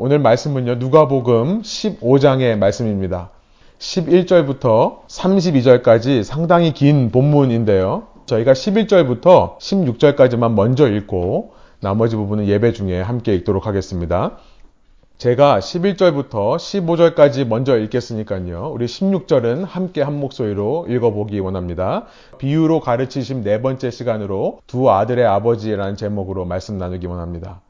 오늘 0.00 0.20
말씀은요, 0.20 0.76
누가복음 0.76 1.62
15장의 1.62 2.56
말씀입니다. 2.56 3.30
11절부터 3.80 5.04
32절까지 5.08 6.22
상당히 6.22 6.72
긴 6.72 7.10
본문인데요. 7.10 8.06
저희가 8.26 8.52
11절부터 8.52 9.58
16절까지만 9.58 10.52
먼저 10.52 10.88
읽고 10.88 11.54
나머지 11.80 12.14
부분은 12.14 12.46
예배 12.46 12.74
중에 12.74 13.00
함께 13.00 13.34
읽도록 13.34 13.66
하겠습니다. 13.66 14.36
제가 15.16 15.58
11절부터 15.58 16.58
15절까지 16.58 17.48
먼저 17.48 17.76
읽겠으니까요. 17.76 18.70
우리 18.72 18.86
16절은 18.86 19.64
함께 19.66 20.02
한 20.02 20.20
목소리로 20.20 20.86
읽어보기 20.88 21.40
원합니다. 21.40 22.04
비유로 22.38 22.78
가르치심 22.78 23.42
네 23.42 23.60
번째 23.60 23.90
시간으로 23.90 24.60
두 24.68 24.92
아들의 24.92 25.26
아버지라는 25.26 25.96
제목으로 25.96 26.44
말씀 26.44 26.78
나누기 26.78 27.08
원합니다. 27.08 27.62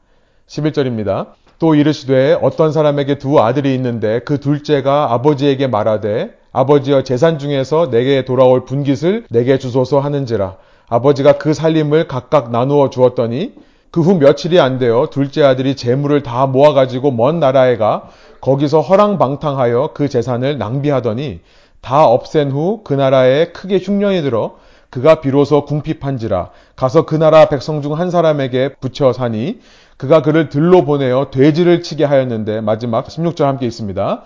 11절입니다. 0.49 1.27
또 1.59 1.75
이르시되 1.75 2.37
어떤 2.41 2.71
사람에게 2.71 3.17
두 3.17 3.39
아들이 3.39 3.75
있는데 3.75 4.19
그 4.19 4.39
둘째가 4.39 5.11
아버지에게 5.13 5.67
말하되 5.67 6.31
아버지여 6.51 7.03
재산 7.03 7.37
중에서 7.37 7.89
내게 7.89 8.23
돌아올 8.25 8.65
분깃을 8.65 9.25
내게 9.29 9.59
주소서 9.59 9.99
하는지라. 9.99 10.55
아버지가 10.87 11.33
그 11.33 11.53
살림을 11.53 12.07
각각 12.07 12.49
나누어 12.49 12.89
주었더니 12.89 13.53
그 13.91 14.01
후 14.01 14.15
며칠이 14.15 14.59
안 14.59 14.77
되어 14.79 15.07
둘째 15.11 15.43
아들이 15.43 15.75
재물을 15.75 16.23
다 16.23 16.45
모아가지고 16.45 17.11
먼 17.11 17.39
나라에 17.39 17.75
가 17.77 18.09
거기서 18.39 18.81
허랑방탕하여 18.81 19.91
그 19.93 20.07
재산을 20.09 20.57
낭비하더니 20.57 21.41
다 21.81 22.05
없앤 22.07 22.51
후 22.51 22.81
그 22.83 22.93
나라에 22.93 23.47
크게 23.51 23.79
흉년이 23.79 24.21
들어 24.21 24.55
그가 24.89 25.21
비로소 25.21 25.65
궁핍한지라 25.65 26.49
가서 26.75 27.05
그 27.05 27.15
나라 27.15 27.49
백성 27.49 27.81
중 27.81 27.93
한 27.93 28.09
사람에게 28.09 28.75
붙여 28.79 29.11
사니 29.13 29.59
그가 29.99 30.21
그를 30.21 30.47
들로 30.47 30.85
보내어 30.85 31.29
돼지를 31.29 31.83
치게 31.83 32.05
하였는데 32.05 32.61
마지막 32.61 33.07
16절 33.07 33.43
함께 33.43 33.65
있습니다. 33.65 34.21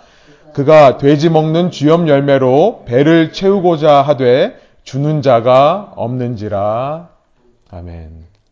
그가 0.53 0.97
돼지 0.97 1.31
먹는 1.31 1.71
쥐염 1.71 2.07
열매로 2.07 2.83
배를 2.85 3.33
채우고자 3.33 4.03
하되 4.03 4.55
주는 4.83 5.23
자가 5.23 5.93
없는지라. 5.95 7.09
아멘. 7.71 8.11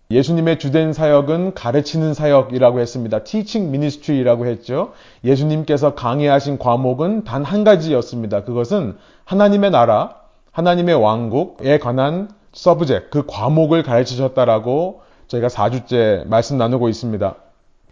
예수님의 0.09 0.58
주된 0.58 0.94
사역은 0.94 1.53
가르치는 1.53 2.16
사역이라고 2.16 2.80
했습니다. 2.80 3.23
teaching 3.23 3.69
ministry라고 3.69 4.47
했죠. 4.47 4.94
예수님께서 5.23 5.94
강의하신 5.94 6.58
과목은 6.58 7.23
단 7.23 7.44
한 7.44 7.63
가지였습니다. 7.63 8.44
그것은 8.45 8.97
하나님의 9.25 9.69
나라, 9.69 10.16
하나님의 10.53 10.95
왕국에 10.95 11.78
관한 11.78 12.30
서브젝, 12.52 13.11
그 13.11 13.25
과목을 13.28 13.83
가르치셨다라고 13.83 15.02
저희가 15.32 15.48
4주째 15.48 16.28
말씀 16.28 16.58
나누고 16.58 16.90
있습니다. 16.90 17.36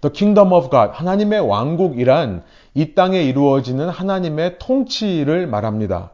The 0.01 0.13
Kingdom 0.13 0.51
of 0.51 0.69
God, 0.69 0.91
하나님의 0.93 1.39
왕국이란 1.39 2.43
이 2.73 2.93
땅에 2.95 3.23
이루어지는 3.23 3.87
하나님의 3.87 4.59
통치를 4.59 5.47
말합니다. 5.47 6.11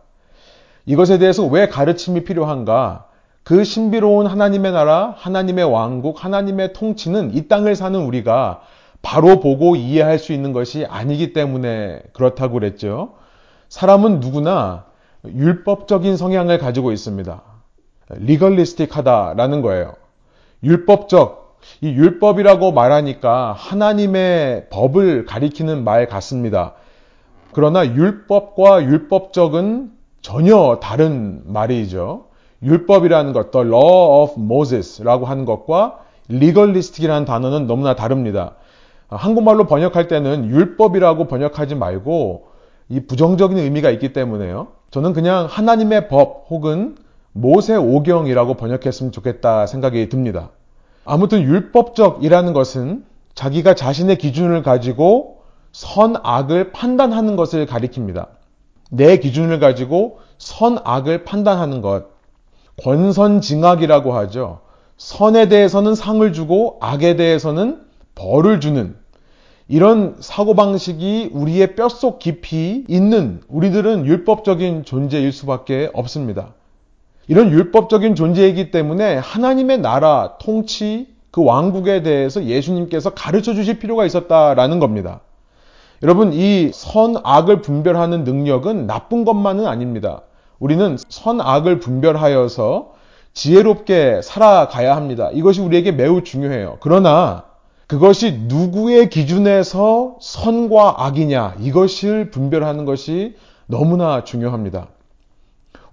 이것에 0.85 1.17
대해서 1.17 1.43
왜 1.45 1.67
가르침이 1.67 2.23
필요한가? 2.23 3.05
그 3.43 3.63
신비로운 3.63 4.27
하나님의 4.27 4.71
나라, 4.71 5.15
하나님의 5.17 5.65
왕국, 5.65 6.23
하나님의 6.23 6.73
통치는 6.73 7.35
이 7.35 7.47
땅을 7.47 7.75
사는 7.75 7.99
우리가 7.99 8.61
바로 9.01 9.39
보고 9.39 9.75
이해할 9.75 10.19
수 10.19 10.31
있는 10.31 10.53
것이 10.53 10.85
아니기 10.87 11.33
때문에 11.33 12.01
그렇다고 12.13 12.53
그랬죠. 12.53 13.13
사람은 13.69 14.19
누구나 14.19 14.85
율법적인 15.25 16.17
성향을 16.17 16.59
가지고 16.59 16.91
있습니다. 16.91 17.41
리걸리스틱하다라는 18.09 19.61
거예요. 19.61 19.93
율법적, 20.65 21.59
이 21.81 21.89
율법이라고 21.89 22.71
말하니까 22.71 23.53
하나님의 23.53 24.67
법을 24.69 25.25
가리키는 25.25 25.83
말 25.83 26.07
같습니다. 26.07 26.73
그러나 27.51 27.85
율법과 27.85 28.83
율법적은 28.83 29.91
전혀 30.21 30.79
다른 30.81 31.41
말이죠. 31.45 32.25
율법이라는 32.63 33.31
것, 33.33 33.51
the 33.51 33.65
law 33.65 34.23
of 34.23 34.33
Moses라고 34.41 35.25
하는 35.25 35.45
것과 35.45 35.99
legalistic이라는 36.29 37.25
단어는 37.25 37.67
너무나 37.67 37.95
다릅니다. 37.95 38.55
한국말로 39.07 39.67
번역할 39.67 40.07
때는 40.07 40.49
율법이라고 40.49 41.27
번역하지 41.27 41.75
말고 41.75 42.47
이 42.89 43.01
부정적인 43.01 43.57
의미가 43.57 43.91
있기 43.91 44.13
때문에요. 44.13 44.69
저는 44.89 45.13
그냥 45.13 45.47
하나님의 45.49 46.07
법 46.07 46.45
혹은 46.49 46.95
모세 47.31 47.75
오경이라고 47.75 48.55
번역했으면 48.55 49.11
좋겠다 49.11 49.67
생각이 49.67 50.09
듭니다. 50.09 50.49
아무튼 51.05 51.43
율법적이라는 51.43 52.53
것은 52.53 53.05
자기가 53.35 53.75
자신의 53.75 54.17
기준을 54.17 54.63
가지고 54.63 55.43
선악을 55.71 56.71
판단하는 56.71 57.35
것을 57.35 57.65
가리킵니다. 57.65 58.27
내 58.91 59.17
기준을 59.17 59.59
가지고 59.59 60.19
선악을 60.37 61.25
판단하는 61.25 61.81
것. 61.81 62.05
권선징악이라고 62.83 64.13
하죠. 64.13 64.61
선에 64.97 65.47
대해서는 65.47 65.95
상을 65.95 66.33
주고 66.33 66.77
악에 66.81 67.15
대해서는 67.15 67.85
벌을 68.15 68.59
주는 68.59 68.95
이런 69.67 70.15
사고방식이 70.19 71.31
우리의 71.33 71.75
뼛속 71.75 72.19
깊이 72.19 72.85
있는 72.87 73.41
우리들은 73.47 74.05
율법적인 74.05 74.85
존재일 74.85 75.31
수밖에 75.31 75.89
없습니다. 75.93 76.53
이런 77.27 77.51
율법적인 77.51 78.15
존재이기 78.15 78.71
때문에 78.71 79.17
하나님의 79.17 79.79
나라, 79.79 80.37
통치, 80.39 81.07
그 81.31 81.43
왕국에 81.43 82.03
대해서 82.03 82.45
예수님께서 82.45 83.09
가르쳐 83.09 83.53
주실 83.53 83.79
필요가 83.79 84.05
있었다라는 84.05 84.79
겁니다. 84.79 85.21
여러분, 86.03 86.33
이 86.33 86.71
선악을 86.73 87.61
분별하는 87.61 88.23
능력은 88.23 88.85
나쁜 88.85 89.25
것만은 89.25 89.65
아닙니다. 89.65 90.21
우리는 90.59 90.97
선악을 91.09 91.79
분별하여서 91.79 92.93
지혜롭게 93.33 94.21
살아가야 94.23 94.95
합니다. 94.95 95.29
이것이 95.33 95.61
우리에게 95.61 95.91
매우 95.91 96.23
중요해요. 96.23 96.77
그러나 96.79 97.43
그것이 97.87 98.39
누구의 98.43 99.09
기준에서 99.09 100.17
선과 100.21 101.05
악이냐, 101.05 101.55
이것을 101.59 102.31
분별하는 102.31 102.85
것이 102.85 103.35
너무나 103.67 104.23
중요합니다. 104.23 104.87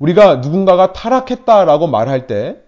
우리가 0.03 0.37
누군가가 0.37 0.93
타락했다라고 0.93 1.87
말할 1.87 2.27
때 2.27 2.63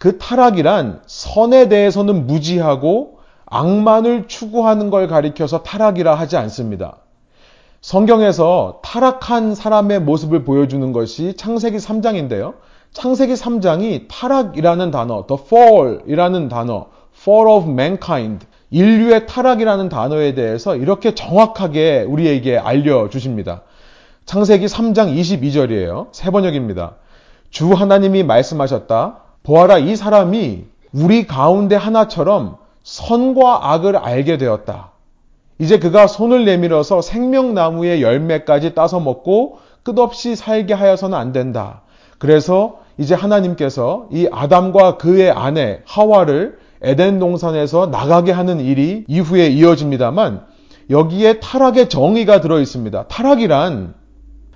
그 0.00 0.16
타락이란 0.16 1.02
선에 1.04 1.68
대해서는 1.68 2.26
무지하고 2.26 3.18
악만을 3.44 4.28
추구하는 4.28 4.88
걸 4.88 5.08
가리켜서 5.08 5.62
타락이라 5.62 6.14
하지 6.14 6.38
않습니다. 6.38 6.96
성경에서 7.82 8.80
타락한 8.82 9.54
사람의 9.54 10.00
모습을 10.00 10.44
보여주는 10.44 10.90
것이 10.94 11.36
창세기 11.36 11.76
3장인데요. 11.76 12.54
창세기 12.94 13.34
3장이 13.34 14.06
타락이라는 14.08 14.90
단어, 14.90 15.26
the 15.26 15.38
fall이라는 15.46 16.48
단어, 16.48 16.86
fall 17.20 17.46
of 17.46 17.68
mankind, 17.68 18.46
인류의 18.70 19.26
타락이라는 19.26 19.90
단어에 19.90 20.32
대해서 20.32 20.76
이렇게 20.76 21.14
정확하게 21.14 22.06
우리에게 22.08 22.56
알려주십니다. 22.56 23.64
창세기 24.30 24.66
3장 24.66 25.12
22절이에요. 25.12 26.06
세 26.12 26.30
번역입니다. 26.30 26.92
주 27.50 27.72
하나님이 27.72 28.22
말씀하셨다. 28.22 29.16
보아라, 29.42 29.78
이 29.78 29.96
사람이 29.96 30.66
우리 30.92 31.26
가운데 31.26 31.74
하나처럼 31.74 32.58
선과 32.84 33.72
악을 33.72 33.96
알게 33.96 34.38
되었다. 34.38 34.92
이제 35.58 35.80
그가 35.80 36.06
손을 36.06 36.44
내밀어서 36.44 37.02
생명나무의 37.02 38.02
열매까지 38.02 38.76
따서 38.76 39.00
먹고 39.00 39.58
끝없이 39.82 40.36
살게 40.36 40.74
하여서는 40.74 41.18
안 41.18 41.32
된다. 41.32 41.80
그래서 42.18 42.78
이제 42.98 43.16
하나님께서 43.16 44.06
이 44.12 44.28
아담과 44.30 44.96
그의 44.96 45.32
아내 45.32 45.80
하와를 45.86 46.56
에덴 46.82 47.18
동산에서 47.18 47.86
나가게 47.86 48.30
하는 48.30 48.60
일이 48.60 49.04
이후에 49.08 49.48
이어집니다만 49.48 50.46
여기에 50.88 51.40
타락의 51.40 51.88
정의가 51.88 52.40
들어 52.40 52.60
있습니다. 52.60 53.08
타락이란 53.08 53.98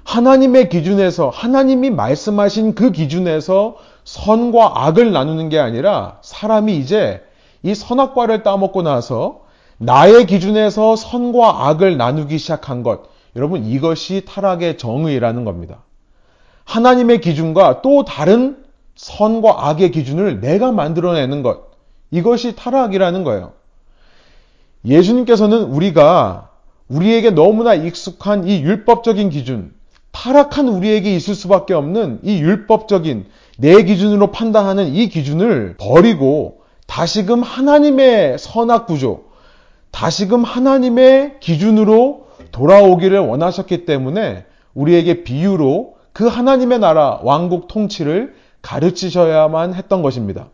하나님의 0.04 0.68
기준에서 0.68 1.30
하나님이 1.30 1.90
말씀하신 1.90 2.74
그 2.74 2.92
기준에서 2.92 3.76
선과 4.04 4.86
악을 4.86 5.12
나누는 5.12 5.48
게 5.48 5.58
아니라 5.58 6.18
사람이 6.22 6.76
이제 6.76 7.22
이 7.62 7.74
선악과를 7.74 8.42
따먹고 8.42 8.82
나서 8.82 9.44
나의 9.78 10.26
기준에서 10.26 10.96
선과 10.96 11.68
악을 11.68 11.96
나누기 11.96 12.38
시작한 12.38 12.82
것. 12.82 13.02
여러분, 13.34 13.64
이것이 13.64 14.24
타락의 14.26 14.78
정의라는 14.78 15.44
겁니다. 15.44 15.82
하나님의 16.64 17.20
기준과 17.20 17.82
또 17.82 18.04
다른 18.04 18.62
선과 18.94 19.68
악의 19.68 19.90
기준을 19.90 20.40
내가 20.40 20.70
만들어내는 20.70 21.42
것. 21.42 21.70
이것이 22.10 22.54
타락이라는 22.54 23.24
거예요. 23.24 23.52
예수님께서는 24.84 25.64
우리가 25.64 26.50
우리에게 26.88 27.30
너무나 27.30 27.74
익숙한 27.74 28.46
이 28.46 28.60
율법적인 28.62 29.30
기준, 29.30 29.72
타락한 30.14 30.68
우리에게 30.68 31.14
있을 31.14 31.34
수밖에 31.34 31.74
없는 31.74 32.20
이 32.22 32.38
율법적인 32.38 33.26
내 33.58 33.82
기준으로 33.82 34.30
판단하는 34.30 34.94
이 34.94 35.08
기준을 35.08 35.74
버리고 35.78 36.62
다시금 36.86 37.42
하나님의 37.42 38.38
선악 38.38 38.86
구조, 38.86 39.24
다시금 39.90 40.44
하나님의 40.44 41.40
기준으로 41.40 42.28
돌아오기를 42.52 43.18
원하셨기 43.18 43.84
때문에 43.84 44.44
우리에게 44.72 45.24
비유로 45.24 45.96
그 46.12 46.26
하나님의 46.26 46.78
나라 46.78 47.18
왕국 47.22 47.66
통치를 47.66 48.34
가르치셔야만 48.62 49.74
했던 49.74 50.02
것입니다. 50.02 50.48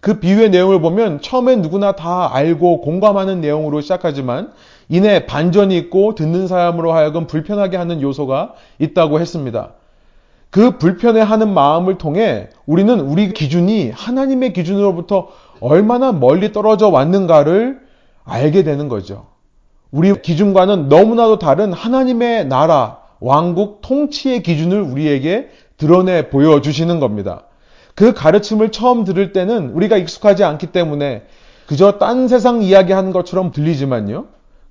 그 0.00 0.20
비유의 0.20 0.50
내용을 0.50 0.80
보면 0.80 1.22
처음엔 1.22 1.62
누구나 1.62 1.92
다 1.92 2.34
알고 2.34 2.82
공감하는 2.82 3.40
내용으로 3.40 3.80
시작하지만 3.80 4.52
이내 4.88 5.26
반전이 5.26 5.76
있고 5.78 6.14
듣는 6.14 6.46
사람으로 6.46 6.92
하여금 6.92 7.26
불편하게 7.26 7.76
하는 7.76 8.00
요소가 8.00 8.54
있다고 8.78 9.20
했습니다. 9.20 9.72
그 10.50 10.78
불편해하는 10.78 11.52
마음을 11.52 11.98
통해 11.98 12.48
우리는 12.66 13.00
우리 13.00 13.32
기준이 13.32 13.90
하나님의 13.90 14.52
기준으로부터 14.52 15.28
얼마나 15.60 16.12
멀리 16.12 16.52
떨어져 16.52 16.88
왔는가를 16.88 17.80
알게 18.24 18.62
되는 18.62 18.88
거죠. 18.88 19.26
우리 19.90 20.20
기준과는 20.20 20.88
너무나도 20.88 21.38
다른 21.38 21.72
하나님의 21.72 22.46
나라, 22.46 22.98
왕국, 23.20 23.80
통치의 23.82 24.42
기준을 24.42 24.80
우리에게 24.80 25.48
드러내 25.76 26.28
보여주시는 26.28 27.00
겁니다. 27.00 27.44
그 27.94 28.12
가르침을 28.12 28.72
처음 28.72 29.04
들을 29.04 29.32
때는 29.32 29.70
우리가 29.70 29.96
익숙하지 29.96 30.44
않기 30.44 30.68
때문에 30.68 31.22
그저 31.66 31.92
딴 31.92 32.28
세상 32.28 32.62
이야기 32.62 32.92
하는 32.92 33.12
것처럼 33.12 33.52
들리지만요. 33.52 34.26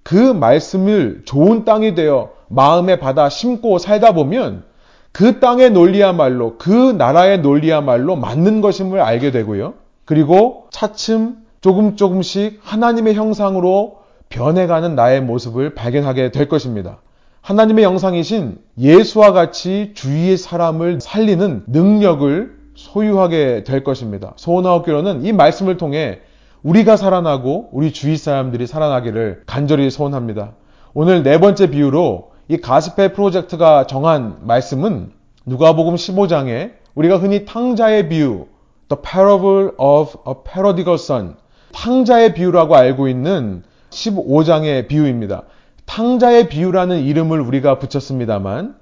그 0.06 0.14
말씀을 0.14 1.24
좋은 1.26 1.66
땅이 1.66 1.96
되어 1.96 2.30
마음에 2.48 3.00
받아 3.00 3.28
심고 3.28 3.80
살다 3.80 4.12
보면 4.12 4.64
그 5.12 5.40
땅의 5.40 5.72
논리야말로 5.72 6.58
그 6.60 6.70
나라의 6.70 7.40
논리야말로 7.40 8.16
맞는 8.16 8.62
것임을 8.62 9.02
알게 9.02 9.32
되고요. 9.32 9.74
그리고 10.06 10.68
차츰 10.70 11.38
조금 11.60 11.96
조금씩 11.96 12.60
하나님의 12.62 13.16
형상으로 13.16 13.98
변해가는 14.30 14.94
나의 14.94 15.24
모습을 15.24 15.74
발견하게 15.74 16.30
될 16.30 16.48
것입니다. 16.50 17.00
하나님의 17.42 17.84
영상이신 17.84 18.60
예수와 18.78 19.32
같이 19.32 19.94
주위의 19.96 20.38
사람을 20.38 21.02
살리는 21.02 21.64
능력을 21.66 22.56
소유하게 22.76 23.64
될 23.64 23.84
것입니다. 23.84 24.34
소원하옵기로는 24.36 25.26
이 25.26 25.32
말씀을 25.32 25.78
통해 25.78 26.20
우리가 26.66 26.98
살아나고 26.98 27.70
우리 27.74 27.94
주위 27.94 28.18
사람들이 28.18 28.66
살아나기를 28.66 29.44
간절히 29.46 29.92
소원합니다. 29.92 30.54
오늘 30.96 31.22
네 31.22 31.40
번째 31.40 31.70
비유로 31.70 32.32
이 32.48 32.58
가스펠 32.58 33.14
프로젝트가 33.14 33.86
정한 33.86 34.38
말씀은 34.42 35.12
누가복음 35.46 35.94
15장에 35.94 36.72
우리가 36.96 37.18
흔히 37.18 37.46
탕자의 37.46 38.10
비유, 38.10 38.48
The 38.90 39.00
Parable 39.00 39.74
of 39.78 40.18
a 40.28 40.34
Prodigal 40.44 40.96
Son, 40.96 41.36
탕자의 41.72 42.34
비유라고 42.34 42.76
알고 42.76 43.10
있는 43.10 43.62
15장의 43.92 44.88
비유입니다. 44.88 45.44
탕자의 45.86 46.50
비유라는 46.50 47.02
이름을 47.02 47.42
우리가 47.42 47.78
붙였습니다만 47.78 48.76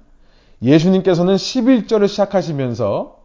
예수님께서는 0.62 1.36
11절을 1.36 2.08
시작하시면서 2.08 3.23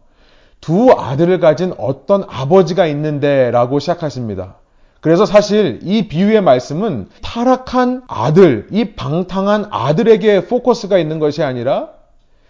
두 0.62 0.92
아들을 0.92 1.40
가진 1.40 1.74
어떤 1.78 2.24
아버지가 2.28 2.86
있는데 2.88 3.52
라고 3.52 3.80
시작하십니다. 3.80 4.56
그래서 5.02 5.26
사실 5.26 5.80
이 5.84 6.08
비유의 6.08 6.42
말씀은 6.42 7.08
타락한 7.22 8.04
아들, 8.08 8.68
이 8.72 8.94
방탕한 8.96 9.68
아들에게 9.72 10.48
포커스가 10.48 10.98
있는 10.98 11.20
것이 11.20 11.42
아니라 11.42 11.90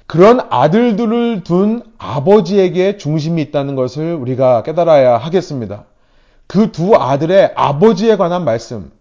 그런 0.08 0.42
아들들을 0.50 1.44
둔 1.44 1.84
아버지에게 2.00 2.98
중심이 2.98 3.44
있다는 3.44 3.76
것을 3.76 4.16
우리가 4.16 4.64
깨달아야 4.64 5.18
하겠습니다. 5.18 5.84
그 6.48 6.72
두 6.72 6.96
아들의 6.96 7.54
아버지에 7.56 8.18
관한 8.18 8.44
말씀. 8.44 8.92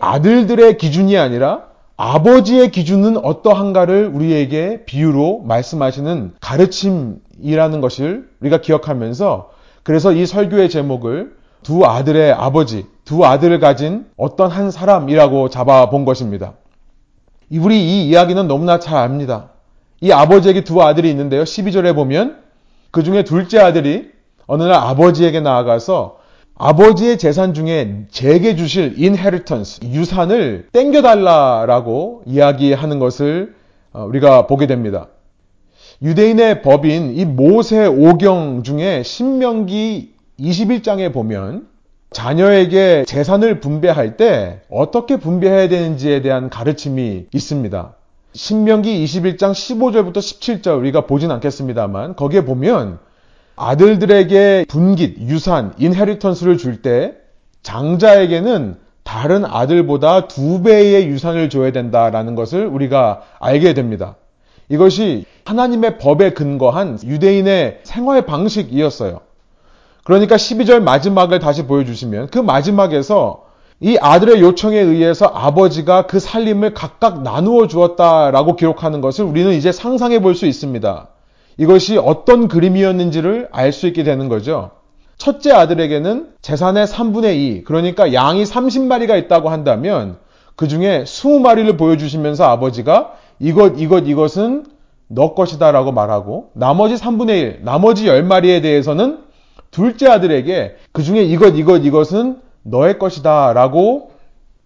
아들들의 0.00 0.78
기준이 0.78 1.18
아니라 1.18 1.64
아버지의 1.96 2.70
기준은 2.70 3.24
어떠한가를 3.24 4.10
우리에게 4.12 4.84
비유로 4.84 5.42
말씀하시는 5.44 6.34
가르침이라는 6.40 7.80
것을 7.80 8.28
우리가 8.40 8.60
기억하면서 8.60 9.50
그래서 9.82 10.12
이 10.12 10.26
설교의 10.26 10.68
제목을 10.68 11.36
두 11.62 11.86
아들의 11.86 12.32
아버지, 12.32 12.86
두 13.04 13.24
아들을 13.24 13.58
가진 13.60 14.06
어떤 14.16 14.50
한 14.50 14.70
사람이라고 14.70 15.48
잡아본 15.48 16.04
것입니다. 16.04 16.52
우리 17.50 17.82
이 17.82 18.08
이야기는 18.08 18.46
너무나 18.46 18.78
잘 18.78 18.98
압니다. 18.98 19.50
이 20.00 20.12
아버지에게 20.12 20.64
두 20.64 20.82
아들이 20.82 21.08
있는데요. 21.10 21.44
12절에 21.44 21.94
보면 21.94 22.36
그 22.90 23.02
중에 23.02 23.24
둘째 23.24 23.58
아들이 23.60 24.10
어느 24.46 24.62
날 24.64 24.74
아버지에게 24.74 25.40
나아가서 25.40 26.18
아버지의 26.58 27.18
재산 27.18 27.52
중에 27.52 28.06
제게 28.10 28.56
주실 28.56 28.94
inheritance, 28.98 29.86
유산을 29.92 30.68
땡겨달라라고 30.72 32.22
이야기하는 32.26 32.98
것을 32.98 33.54
어, 33.92 34.04
우리가 34.04 34.46
보게 34.46 34.66
됩니다. 34.66 35.08
유대인의 36.02 36.62
법인 36.62 37.16
이 37.16 37.24
모세 37.24 37.86
오경 37.86 38.62
중에 38.62 39.02
신명기 39.02 40.14
21장에 40.40 41.12
보면 41.12 41.68
자녀에게 42.10 43.04
재산을 43.06 43.60
분배할 43.60 44.16
때 44.16 44.60
어떻게 44.70 45.16
분배해야 45.16 45.68
되는지에 45.68 46.22
대한 46.22 46.48
가르침이 46.48 47.26
있습니다. 47.32 47.94
신명기 48.32 49.04
21장 49.04 49.52
15절부터 49.52 50.18
17절 50.18 50.78
우리가 50.78 51.06
보진 51.06 51.30
않겠습니다만 51.30 52.16
거기에 52.16 52.44
보면 52.44 52.98
아들들에게 53.56 54.66
분깃, 54.68 55.18
유산, 55.20 55.72
인헤리턴스를 55.78 56.58
줄 56.58 56.82
때 56.82 57.14
장자에게는 57.62 58.76
다른 59.02 59.44
아들보다 59.44 60.28
두 60.28 60.62
배의 60.62 61.06
유산을 61.08 61.48
줘야 61.50 61.72
된다라는 61.72 62.34
것을 62.34 62.66
우리가 62.66 63.22
알게 63.38 63.74
됩니다. 63.74 64.16
이것이 64.68 65.24
하나님의 65.44 65.98
법에 65.98 66.30
근거한 66.32 66.98
유대인의 67.02 67.80
생활 67.84 68.26
방식이었어요. 68.26 69.20
그러니까 70.04 70.36
12절 70.36 70.80
마지막을 70.82 71.38
다시 71.38 71.66
보여주시면 71.66 72.28
그 72.28 72.38
마지막에서 72.38 73.46
이 73.80 73.96
아들의 74.00 74.40
요청에 74.40 74.78
의해서 74.78 75.26
아버지가 75.26 76.06
그 76.06 76.18
살림을 76.18 76.74
각각 76.74 77.22
나누어 77.22 77.66
주었다라고 77.66 78.56
기록하는 78.56 79.00
것을 79.00 79.24
우리는 79.24 79.52
이제 79.52 79.70
상상해 79.72 80.20
볼 80.20 80.34
수 80.34 80.46
있습니다. 80.46 81.08
이것이 81.58 81.96
어떤 81.98 82.48
그림이었는지를 82.48 83.48
알 83.50 83.72
수 83.72 83.86
있게 83.86 84.02
되는 84.02 84.28
거죠. 84.28 84.70
첫째 85.16 85.52
아들에게는 85.52 86.34
재산의 86.42 86.86
3분의 86.86 87.36
2, 87.36 87.64
그러니까 87.64 88.12
양이 88.12 88.44
30마리가 88.44 89.18
있다고 89.24 89.48
한다면 89.48 90.18
그 90.56 90.68
중에 90.68 91.04
20마리를 91.04 91.78
보여주시면서 91.78 92.44
아버지가 92.44 93.12
이것, 93.38 93.74
이것, 93.78 94.06
이것은 94.06 94.66
너 95.08 95.34
것이다 95.34 95.70
라고 95.70 95.92
말하고 95.92 96.50
나머지 96.54 96.94
3분의 96.96 97.30
1, 97.30 97.60
나머지 97.62 98.06
10마리에 98.06 98.60
대해서는 98.60 99.20
둘째 99.70 100.08
아들에게 100.08 100.76
그 100.92 101.02
중에 101.02 101.22
이것, 101.22 101.56
이것, 101.56 101.78
이것은 101.84 102.40
너의 102.62 102.98
것이다 102.98 103.52
라고 103.54 104.10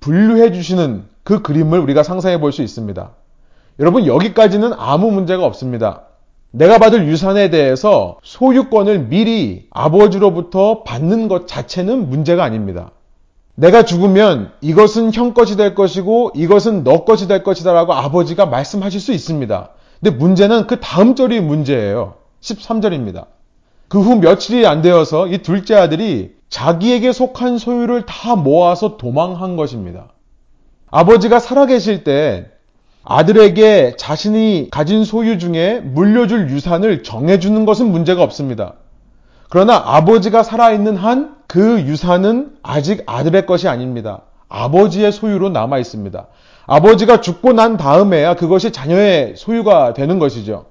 분류해 0.01 0.53
주시는 0.53 1.05
그 1.23 1.43
그림을 1.43 1.79
우리가 1.79 2.03
상상해 2.03 2.41
볼 2.41 2.53
수 2.53 2.63
있습니다. 2.63 3.11
여러분, 3.79 4.07
여기까지는 4.07 4.73
아무 4.77 5.11
문제가 5.11 5.45
없습니다. 5.45 6.03
내가 6.53 6.79
받을 6.79 7.07
유산에 7.07 7.51
대해서 7.51 8.19
소유권을 8.23 9.09
미리 9.09 9.67
아버지로부터 9.71 10.83
받는 10.83 11.29
것 11.29 11.47
자체는 11.47 12.11
문제가 12.11 12.43
아닙니다. 12.43 12.91
내가 13.55 13.85
죽으면 13.85 14.53
이것은 14.61 15.13
형 15.13 15.35
것이 15.35 15.57
될 15.57 15.75
것이고 15.75 16.33
이것은 16.35 16.83
너 16.83 17.05
것이 17.05 17.29
될 17.29 17.45
것이다 17.45 17.73
라고 17.73 17.93
아버지가 17.93 18.47
말씀하실 18.47 19.01
수 19.01 19.13
있습니다. 19.13 19.71
근데 20.01 20.17
문제는 20.17 20.67
그 20.67 20.81
다음 20.81 21.15
절이 21.15 21.41
문제예요. 21.41 22.15
13절입니다. 22.41 23.27
그 23.89 24.01
후 24.01 24.17
며칠이 24.17 24.67
안 24.67 24.83
되어서 24.83 25.27
이 25.27 25.39
둘째 25.39 25.75
아들이 25.75 26.35
자기에게 26.49 27.13
속한 27.13 27.59
소유를 27.59 28.07
다 28.07 28.37
모아서 28.37 28.97
도망한 28.97 29.57
것입니다. 29.57 30.13
아버지가 30.91 31.39
살아계실 31.39 32.05
때 32.05 32.51
아들에게 33.05 33.97
자신이 33.97 34.69
가진 34.71 35.05
소유 35.05 35.39
중에 35.39 35.81
물려줄 35.81 36.51
유산을 36.51 37.03
정해주는 37.03 37.65
것은 37.65 37.91
문제가 37.91 38.23
없습니다. 38.23 38.75
그러나 39.49 39.83
아버지가 39.85 40.43
살아있는 40.43 40.97
한 40.97 41.41
그 41.51 41.81
유산은 41.81 42.59
아직 42.63 43.03
아들의 43.07 43.45
것이 43.45 43.67
아닙니다. 43.67 44.21
아버지의 44.49 45.11
소유로 45.11 45.49
남아 45.49 45.79
있습니다. 45.79 46.29
아버지가 46.69 47.21
죽고 47.21 47.55
난 47.55 47.77
다음에야 47.77 48.37
그것이 48.37 48.71
자녀의 48.71 49.35
소유가 49.37 49.93
되는 49.93 50.21
것이죠. 50.21 50.67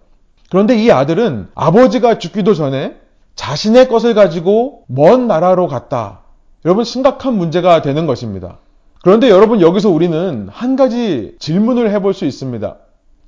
그런데 0.50 0.82
이 0.82 0.90
아들은 0.90 1.50
아버지가 1.54 2.18
죽기도 2.18 2.54
전에 2.54 2.96
자신의 3.36 3.90
것을 3.90 4.14
가지고 4.14 4.84
먼 4.88 5.28
나라로 5.28 5.68
갔다. 5.68 6.22
여러분 6.64 6.86
심각한 6.86 7.34
문제가 7.34 7.82
되는 7.82 8.08
것입니다. 8.08 8.60
그런데 9.02 9.30
여러분 9.30 9.62
여기서 9.62 9.90
우리는 9.90 10.48
한 10.52 10.76
가지 10.76 11.36
질문을 11.40 11.92
해볼 11.92 12.14
수 12.14 12.26
있습니다. 12.26 12.76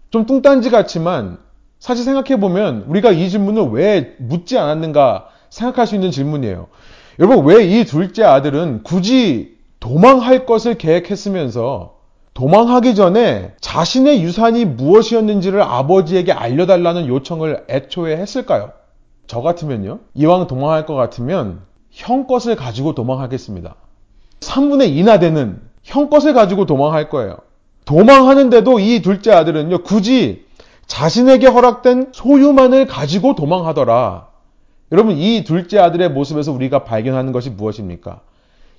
좀 0.09 0.25
뚱딴지 0.25 0.69
같지만 0.69 1.37
사실 1.79 2.03
생각해 2.03 2.39
보면 2.39 2.85
우리가 2.87 3.11
이 3.11 3.29
질문을 3.29 3.69
왜 3.71 4.15
묻지 4.19 4.57
않았는가 4.57 5.29
생각할 5.49 5.87
수 5.87 5.95
있는 5.95 6.11
질문이에요. 6.11 6.67
여러분 7.19 7.45
왜 7.45 7.63
이 7.65 7.85
둘째 7.85 8.23
아들은 8.23 8.83
굳이 8.83 9.57
도망할 9.79 10.45
것을 10.45 10.75
계획했으면서 10.77 11.95
도망하기 12.33 12.95
전에 12.95 13.53
자신의 13.59 14.21
유산이 14.23 14.65
무엇이었는지를 14.65 15.61
아버지에게 15.61 16.31
알려달라는 16.31 17.07
요청을 17.07 17.65
애초에 17.69 18.15
했을까요? 18.17 18.71
저 19.27 19.41
같으면요. 19.41 19.99
이왕 20.13 20.47
도망할 20.47 20.85
것 20.85 20.95
같으면 20.95 21.61
형 21.89 22.27
것을 22.27 22.55
가지고 22.55 22.93
도망하겠습니다. 22.95 23.75
3분의 24.41 24.93
2나 24.97 25.19
되는 25.19 25.61
형 25.83 26.09
것을 26.09 26.33
가지고 26.33 26.65
도망할 26.65 27.09
거예요. 27.09 27.37
도망하는데도 27.85 28.79
이 28.79 29.01
둘째 29.01 29.31
아들은요, 29.31 29.83
굳이 29.83 30.45
자신에게 30.87 31.47
허락된 31.47 32.09
소유만을 32.11 32.85
가지고 32.87 33.35
도망하더라. 33.35 34.27
여러분, 34.91 35.15
이 35.17 35.43
둘째 35.43 35.79
아들의 35.79 36.11
모습에서 36.11 36.51
우리가 36.51 36.83
발견하는 36.83 37.31
것이 37.31 37.49
무엇입니까? 37.49 38.21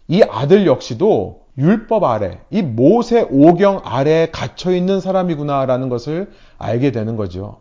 이 0.09 0.23
아들 0.23 0.66
역시도 0.66 1.42
율법 1.57 2.04
아래, 2.04 2.40
이 2.50 2.62
모세 2.62 3.26
오경 3.31 3.83
아래에 3.85 4.31
갇혀 4.31 4.73
있는 4.73 5.00
사람이구나라는 5.00 5.88
것을 5.88 6.31
알게 6.59 6.92
되는 6.92 7.16
거죠. 7.16 7.59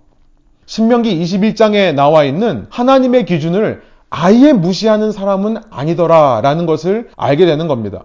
신명기 0.65 1.21
21장에 1.21 1.93
나와 1.93 2.23
있는 2.23 2.67
하나님의 2.69 3.25
기준을 3.25 3.83
아예 4.11 4.53
무시하는 4.53 5.11
사람은 5.11 5.57
아니더라라는 5.71 6.65
것을 6.67 7.09
알게 7.15 7.45
되는 7.45 7.67
겁니다. 7.67 8.03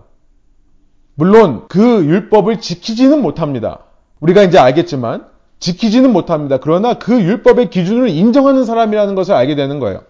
물론 1.17 1.65
그 1.69 2.05
율법을 2.07 2.61
지키지는 2.61 3.21
못합니다. 3.21 3.81
우리가 4.21 4.43
이제 4.45 4.59
알겠지만 4.59 5.27
지키지는 5.59 6.13
못합니다. 6.13 6.59
그러나 6.59 6.95
그 6.95 7.21
율법의 7.21 7.71
기준을 7.71 8.09
인정하는 8.09 8.65
사람이라는 8.65 9.15
것을 9.15 9.35
알게 9.35 9.57
되는 9.57 9.81
거예요. 9.81 10.03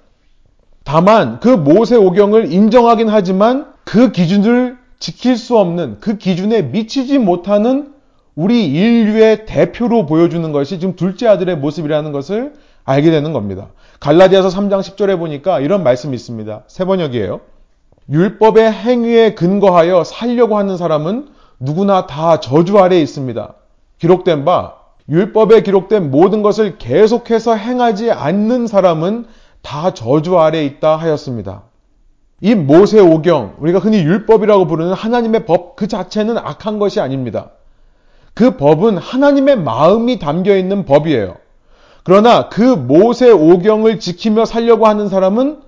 다만 0.84 1.40
그 1.40 1.48
모세 1.48 1.96
오경을 1.96 2.52
인정하긴 2.52 3.08
하지만 3.08 3.72
그 3.84 4.12
기준을 4.12 4.76
지킬 4.98 5.36
수 5.36 5.56
없는 5.58 5.98
그 6.00 6.18
기준에 6.18 6.62
미치지 6.62 7.18
못하는 7.18 7.94
우리 8.34 8.66
인류의 8.66 9.46
대표로 9.46 10.04
보여주는 10.04 10.52
것이 10.52 10.78
지금 10.78 10.94
둘째 10.94 11.26
아들의 11.26 11.56
모습이라는 11.56 12.12
것을 12.12 12.52
알게 12.84 13.10
되는 13.10 13.32
겁니다. 13.32 13.68
갈라디아서 14.00 14.48
3장 14.48 14.80
10절에 14.80 15.18
보니까 15.18 15.60
이런 15.60 15.82
말씀이 15.82 16.14
있습니다. 16.14 16.64
세 16.66 16.84
번역이에요. 16.84 17.40
율법의 18.10 18.70
행위에 18.72 19.34
근거하여 19.34 20.04
살려고 20.04 20.58
하는 20.58 20.76
사람은 20.76 21.28
누구나 21.58 22.06
다 22.06 22.40
저주 22.40 22.78
아래에 22.78 23.00
있습니다. 23.00 23.54
기록된 23.98 24.44
바 24.44 24.74
율법에 25.08 25.62
기록된 25.62 26.10
모든 26.10 26.42
것을 26.42 26.78
계속해서 26.78 27.54
행하지 27.54 28.10
않는 28.10 28.66
사람은 28.66 29.26
다 29.62 29.94
저주 29.94 30.38
아래에 30.38 30.64
있다 30.64 30.96
하였습니다. 30.96 31.62
이 32.40 32.54
모세 32.54 33.00
오경, 33.00 33.56
우리가 33.58 33.78
흔히 33.78 33.98
율법이라고 34.02 34.66
부르는 34.66 34.92
하나님의 34.92 35.46
법 35.46 35.76
그 35.76 35.88
자체는 35.88 36.38
악한 36.38 36.78
것이 36.78 37.00
아닙니다. 37.00 37.50
그 38.34 38.56
법은 38.56 38.98
하나님의 38.98 39.56
마음이 39.56 40.18
담겨 40.18 40.56
있는 40.56 40.84
법이에요. 40.84 41.36
그러나 42.06 42.48
그 42.48 42.60
모세 42.60 43.32
오경을 43.32 43.98
지키며 43.98 44.44
살려고 44.44 44.86
하는 44.86 45.08
사람은 45.08 45.58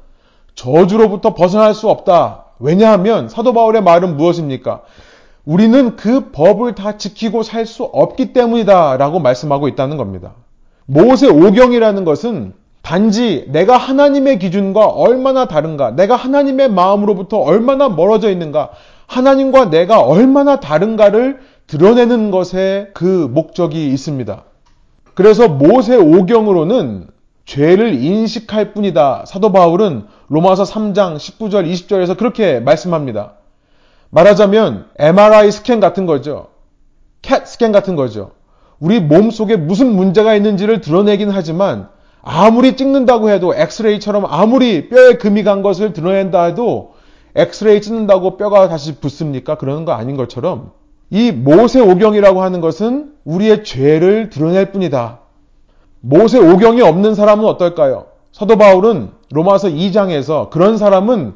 저주로부터 0.54 1.34
벗어날 1.34 1.74
수 1.74 1.88
없다. 1.88 2.44
왜냐하면 2.60 3.28
사도 3.28 3.52
바울의 3.52 3.82
말은 3.82 4.16
무엇입니까? 4.16 4.82
우리는 5.44 5.96
그 5.96 6.30
법을 6.30 6.76
다 6.76 6.96
지키고 6.96 7.42
살 7.42 7.66
수 7.66 7.82
없기 7.82 8.32
때문이다. 8.32 8.98
라고 8.98 9.18
말씀하고 9.18 9.66
있다는 9.66 9.96
겁니다. 9.96 10.34
모세 10.86 11.26
오경이라는 11.26 12.04
것은 12.04 12.52
단지 12.82 13.44
내가 13.48 13.76
하나님의 13.76 14.38
기준과 14.38 14.86
얼마나 14.86 15.48
다른가, 15.48 15.90
내가 15.90 16.14
하나님의 16.14 16.70
마음으로부터 16.70 17.38
얼마나 17.38 17.88
멀어져 17.88 18.30
있는가, 18.30 18.70
하나님과 19.08 19.70
내가 19.70 20.02
얼마나 20.02 20.60
다른가를 20.60 21.40
드러내는 21.66 22.30
것에 22.30 22.90
그 22.94 23.28
목적이 23.28 23.88
있습니다. 23.88 24.44
그래서 25.18 25.48
모세 25.48 25.96
오경으로는 25.96 27.08
죄를 27.44 27.92
인식할 27.94 28.72
뿐이다. 28.72 29.24
사도 29.26 29.50
바울은 29.50 30.04
로마서 30.28 30.62
3장 30.62 31.16
19절 31.16 31.68
20절에서 31.68 32.16
그렇게 32.16 32.60
말씀합니다. 32.60 33.32
말하자면 34.10 34.86
MRI 34.96 35.50
스캔 35.50 35.80
같은 35.80 36.06
거죠. 36.06 36.50
캣 37.20 37.48
스캔 37.48 37.72
같은 37.72 37.96
거죠. 37.96 38.30
우리 38.78 39.00
몸 39.00 39.32
속에 39.32 39.56
무슨 39.56 39.96
문제가 39.96 40.36
있는지를 40.36 40.80
드러내긴 40.80 41.30
하지만 41.30 41.88
아무리 42.22 42.76
찍는다고 42.76 43.30
해도 43.30 43.56
엑스레이처럼 43.56 44.24
아무리 44.24 44.88
뼈에 44.88 45.14
금이 45.14 45.42
간 45.42 45.62
것을 45.62 45.92
드러낸다 45.94 46.44
해도 46.44 46.94
엑스레이 47.34 47.80
찍는다고 47.80 48.36
뼈가 48.36 48.68
다시 48.68 49.00
붙습니까? 49.00 49.56
그러는 49.56 49.84
거 49.84 49.90
아닌 49.94 50.16
것처럼 50.16 50.70
이 51.10 51.32
모세 51.32 51.80
오경이라고 51.80 52.42
하는 52.42 52.60
것은 52.60 53.12
우리의 53.24 53.64
죄를 53.64 54.30
드러낼 54.30 54.72
뿐이다. 54.72 55.20
모세 56.00 56.38
오경이 56.38 56.82
없는 56.82 57.14
사람은 57.14 57.44
어떨까요? 57.44 58.06
사도 58.32 58.56
바울은 58.56 59.10
로마서 59.30 59.68
2장에서 59.68 60.50
그런 60.50 60.76
사람은 60.76 61.34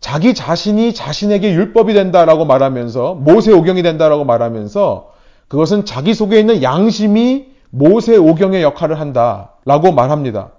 자기 0.00 0.32
자신이 0.34 0.94
자신에게 0.94 1.52
율법이 1.52 1.92
된다라고 1.92 2.44
말하면서 2.46 3.14
모세 3.14 3.52
오경이 3.52 3.82
된다라고 3.82 4.24
말하면서 4.24 5.10
그것은 5.48 5.84
자기 5.84 6.14
속에 6.14 6.40
있는 6.40 6.62
양심이 6.62 7.48
모세 7.70 8.16
오경의 8.16 8.62
역할을 8.62 8.98
한다라고 8.98 9.92
말합니다. 9.92 10.50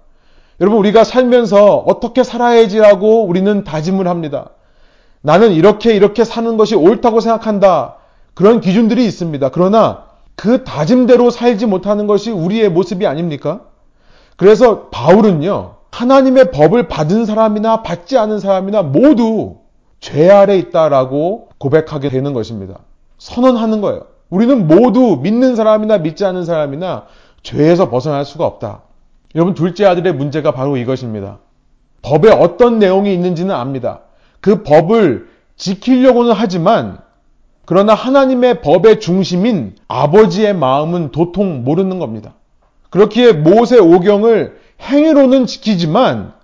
여러분 0.60 0.78
우리가 0.78 1.02
살면서 1.02 1.78
어떻게 1.78 2.22
살아야지라고 2.22 3.24
우리는 3.24 3.64
다짐을 3.64 4.06
합니다. 4.06 4.50
나는 5.22 5.52
이렇게 5.52 5.94
이렇게 5.94 6.24
사는 6.24 6.56
것이 6.56 6.74
옳다고 6.76 7.20
생각한다. 7.20 7.96
그런 8.34 8.60
기준들이 8.60 9.04
있습니다. 9.04 9.50
그러나 9.50 10.06
그 10.34 10.64
다짐대로 10.64 11.30
살지 11.30 11.66
못하는 11.66 12.06
것이 12.06 12.30
우리의 12.30 12.70
모습이 12.70 13.06
아닙니까? 13.06 13.62
그래서 14.36 14.88
바울은요, 14.88 15.76
하나님의 15.90 16.50
법을 16.50 16.88
받은 16.88 17.26
사람이나 17.26 17.82
받지 17.82 18.16
않은 18.16 18.40
사람이나 18.40 18.82
모두 18.82 19.56
죄 20.00 20.30
아래 20.30 20.56
있다라고 20.56 21.48
고백하게 21.58 22.08
되는 22.08 22.32
것입니다. 22.32 22.78
선언하는 23.18 23.80
거예요. 23.80 24.06
우리는 24.30 24.66
모두 24.66 25.18
믿는 25.22 25.54
사람이나 25.54 25.98
믿지 25.98 26.24
않는 26.24 26.44
사람이나 26.44 27.04
죄에서 27.42 27.90
벗어날 27.90 28.24
수가 28.24 28.46
없다. 28.46 28.82
여러분, 29.34 29.54
둘째 29.54 29.84
아들의 29.84 30.14
문제가 30.14 30.52
바로 30.52 30.76
이것입니다. 30.76 31.38
법에 32.00 32.30
어떤 32.30 32.78
내용이 32.78 33.12
있는지는 33.14 33.54
압니다. 33.54 34.00
그 34.40 34.62
법을 34.62 35.28
지키려고는 35.56 36.32
하지만, 36.32 36.98
그러나 37.72 37.94
하나님의 37.94 38.60
법의 38.60 39.00
중심인 39.00 39.76
아버지의 39.88 40.52
마음은 40.52 41.10
도통 41.10 41.64
모르는 41.64 41.98
겁니다. 41.98 42.34
그렇기에 42.90 43.32
모세 43.32 43.78
오경을 43.78 44.58
행위로는 44.82 45.46
지키지만, 45.46 46.34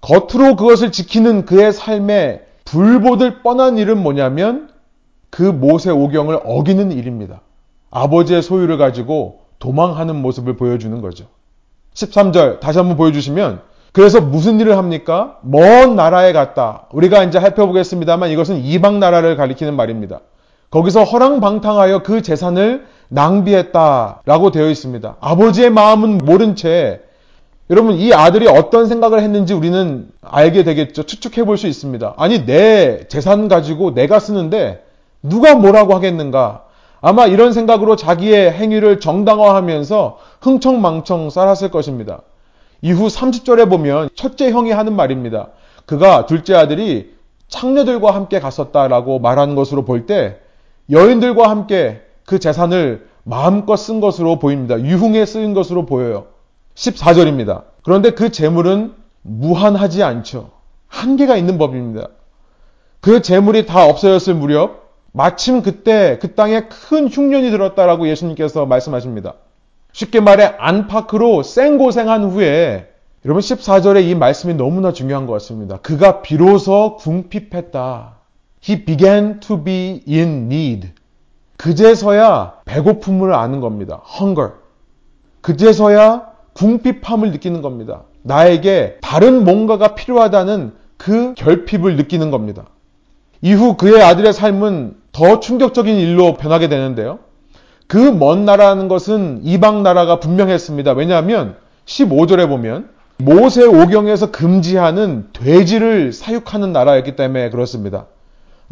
겉으로 0.00 0.56
그것을 0.56 0.90
지키는 0.90 1.44
그의 1.44 1.72
삶에 1.72 2.40
불보듯 2.64 3.44
뻔한 3.44 3.78
일은 3.78 4.02
뭐냐면, 4.02 4.70
그 5.30 5.44
모세 5.44 5.92
오경을 5.92 6.40
어기는 6.44 6.90
일입니다. 6.90 7.42
아버지의 7.92 8.42
소유를 8.42 8.76
가지고 8.76 9.42
도망하는 9.60 10.16
모습을 10.16 10.56
보여주는 10.56 11.00
거죠. 11.00 11.26
13절 11.94 12.58
다시 12.58 12.80
한번 12.80 12.96
보여주시면 12.96 13.62
그래서 13.92 14.20
무슨 14.20 14.58
일을 14.58 14.76
합니까? 14.76 15.38
먼 15.42 15.94
나라에 15.94 16.32
갔다. 16.32 16.88
우리가 16.90 17.22
이제 17.22 17.38
살펴보겠습니다만 17.38 18.30
이것은 18.30 18.64
이방 18.64 18.98
나라를 18.98 19.36
가리키는 19.36 19.76
말입니다. 19.76 20.22
거기서 20.72 21.04
허랑방탕하여 21.04 22.02
그 22.02 22.22
재산을 22.22 22.86
낭비했다라고 23.08 24.50
되어 24.50 24.70
있습니다. 24.70 25.16
아버지의 25.20 25.70
마음은 25.70 26.18
모른 26.18 26.56
채 26.56 27.02
여러분 27.70 27.94
이 27.94 28.12
아들이 28.12 28.48
어떤 28.48 28.86
생각을 28.86 29.20
했는지 29.20 29.52
우리는 29.54 30.08
알게 30.22 30.64
되겠죠. 30.64 31.04
추측해 31.04 31.44
볼 31.44 31.58
수 31.58 31.66
있습니다. 31.66 32.14
아니 32.16 32.46
내 32.46 33.06
재산 33.08 33.48
가지고 33.48 33.94
내가 33.94 34.18
쓰는데 34.18 34.82
누가 35.22 35.54
뭐라고 35.54 35.94
하겠는가? 35.94 36.64
아마 37.02 37.26
이런 37.26 37.52
생각으로 37.52 37.96
자기의 37.96 38.52
행위를 38.52 38.98
정당화하면서 38.98 40.18
흥청망청 40.40 41.30
살았을 41.30 41.70
것입니다. 41.70 42.22
이후 42.80 43.08
30절에 43.08 43.68
보면 43.68 44.08
첫째 44.14 44.50
형이 44.50 44.72
하는 44.72 44.96
말입니다. 44.96 45.48
그가 45.84 46.26
둘째 46.26 46.54
아들이 46.54 47.12
창녀들과 47.48 48.14
함께 48.14 48.40
갔었다라고 48.40 49.18
말하는 49.18 49.54
것으로 49.54 49.84
볼 49.84 50.06
때 50.06 50.38
여인들과 50.92 51.50
함께 51.50 52.02
그 52.24 52.38
재산을 52.38 53.08
마음껏 53.24 53.76
쓴 53.76 54.00
것으로 54.00 54.38
보입니다. 54.38 54.80
유흥에 54.80 55.24
쓰인 55.24 55.54
것으로 55.54 55.86
보여요. 55.86 56.26
14절입니다. 56.74 57.64
그런데 57.82 58.10
그 58.10 58.30
재물은 58.30 58.92
무한하지 59.22 60.02
않죠. 60.02 60.50
한계가 60.88 61.36
있는 61.36 61.58
법입니다. 61.58 62.08
그 63.00 63.22
재물이 63.22 63.66
다 63.66 63.86
없어졌을 63.86 64.34
무렵 64.34 64.82
마침 65.12 65.62
그때 65.62 66.18
그 66.20 66.34
땅에 66.34 66.68
큰 66.68 67.08
흉년이 67.08 67.50
들었다라고 67.50 68.08
예수님께서 68.08 68.66
말씀하십니다. 68.66 69.34
쉽게 69.92 70.20
말해 70.20 70.54
안팎으로 70.58 71.42
생고생한 71.42 72.30
후에 72.30 72.88
여러분 73.24 73.40
14절에 73.40 74.04
이 74.04 74.14
말씀이 74.14 74.54
너무나 74.54 74.92
중요한 74.92 75.26
것 75.26 75.32
같습니다. 75.34 75.78
그가 75.78 76.22
비로소 76.22 76.96
궁핍했다. 76.96 78.21
He 78.66 78.84
began 78.84 79.40
to 79.40 79.62
be 79.62 80.02
in 80.08 80.46
need. 80.52 80.90
그제서야 81.56 82.54
배고픔을 82.64 83.32
아는 83.34 83.60
겁니다. 83.60 84.02
hunger. 84.18 84.52
그제서야 85.40 86.26
궁핍함을 86.54 87.30
느끼는 87.32 87.62
겁니다. 87.62 88.02
나에게 88.22 88.98
다른 89.00 89.44
뭔가가 89.44 89.94
필요하다는 89.94 90.72
그 90.96 91.34
결핍을 91.34 91.96
느끼는 91.96 92.30
겁니다. 92.30 92.66
이후 93.40 93.76
그의 93.76 94.02
아들의 94.02 94.32
삶은 94.32 94.96
더 95.12 95.40
충격적인 95.40 95.96
일로 95.96 96.34
변하게 96.34 96.68
되는데요. 96.68 97.18
그 97.88 97.98
먼 98.12 98.44
나라는 98.44 98.88
것은 98.88 99.40
이방 99.42 99.82
나라가 99.82 100.20
분명했습니다. 100.20 100.92
왜냐하면 100.92 101.56
15절에 101.84 102.48
보면 102.48 102.88
모세 103.18 103.64
오경에서 103.64 104.30
금지하는 104.30 105.28
돼지를 105.32 106.12
사육하는 106.12 106.72
나라였기 106.72 107.16
때문에 107.16 107.50
그렇습니다. 107.50 108.06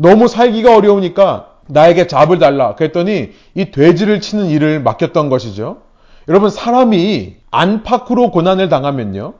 너무 0.00 0.28
살기가 0.28 0.76
어려우니까 0.76 1.48
나에게 1.66 2.06
잡을 2.06 2.38
달라. 2.38 2.74
그랬더니 2.74 3.32
이 3.54 3.70
돼지를 3.70 4.22
치는 4.22 4.46
일을 4.46 4.80
맡겼던 4.80 5.28
것이죠. 5.28 5.82
여러분 6.26 6.48
사람이 6.48 7.36
안팎으로 7.50 8.30
고난을 8.30 8.70
당하면요. 8.70 9.34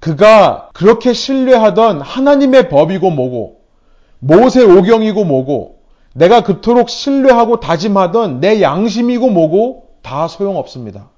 그가 0.00 0.70
그렇게 0.72 1.12
신뢰하던 1.12 2.00
하나님의 2.00 2.70
법이고 2.70 3.10
뭐고 3.10 3.60
모세 4.20 4.64
오경이고 4.64 5.24
뭐고 5.24 5.80
내가 6.14 6.42
그토록 6.42 6.88
신뢰하고 6.88 7.60
다짐하던 7.60 8.40
내 8.40 8.62
양심이고 8.62 9.28
뭐고 9.28 9.88
다 10.00 10.28
소용없습니다. 10.28 11.10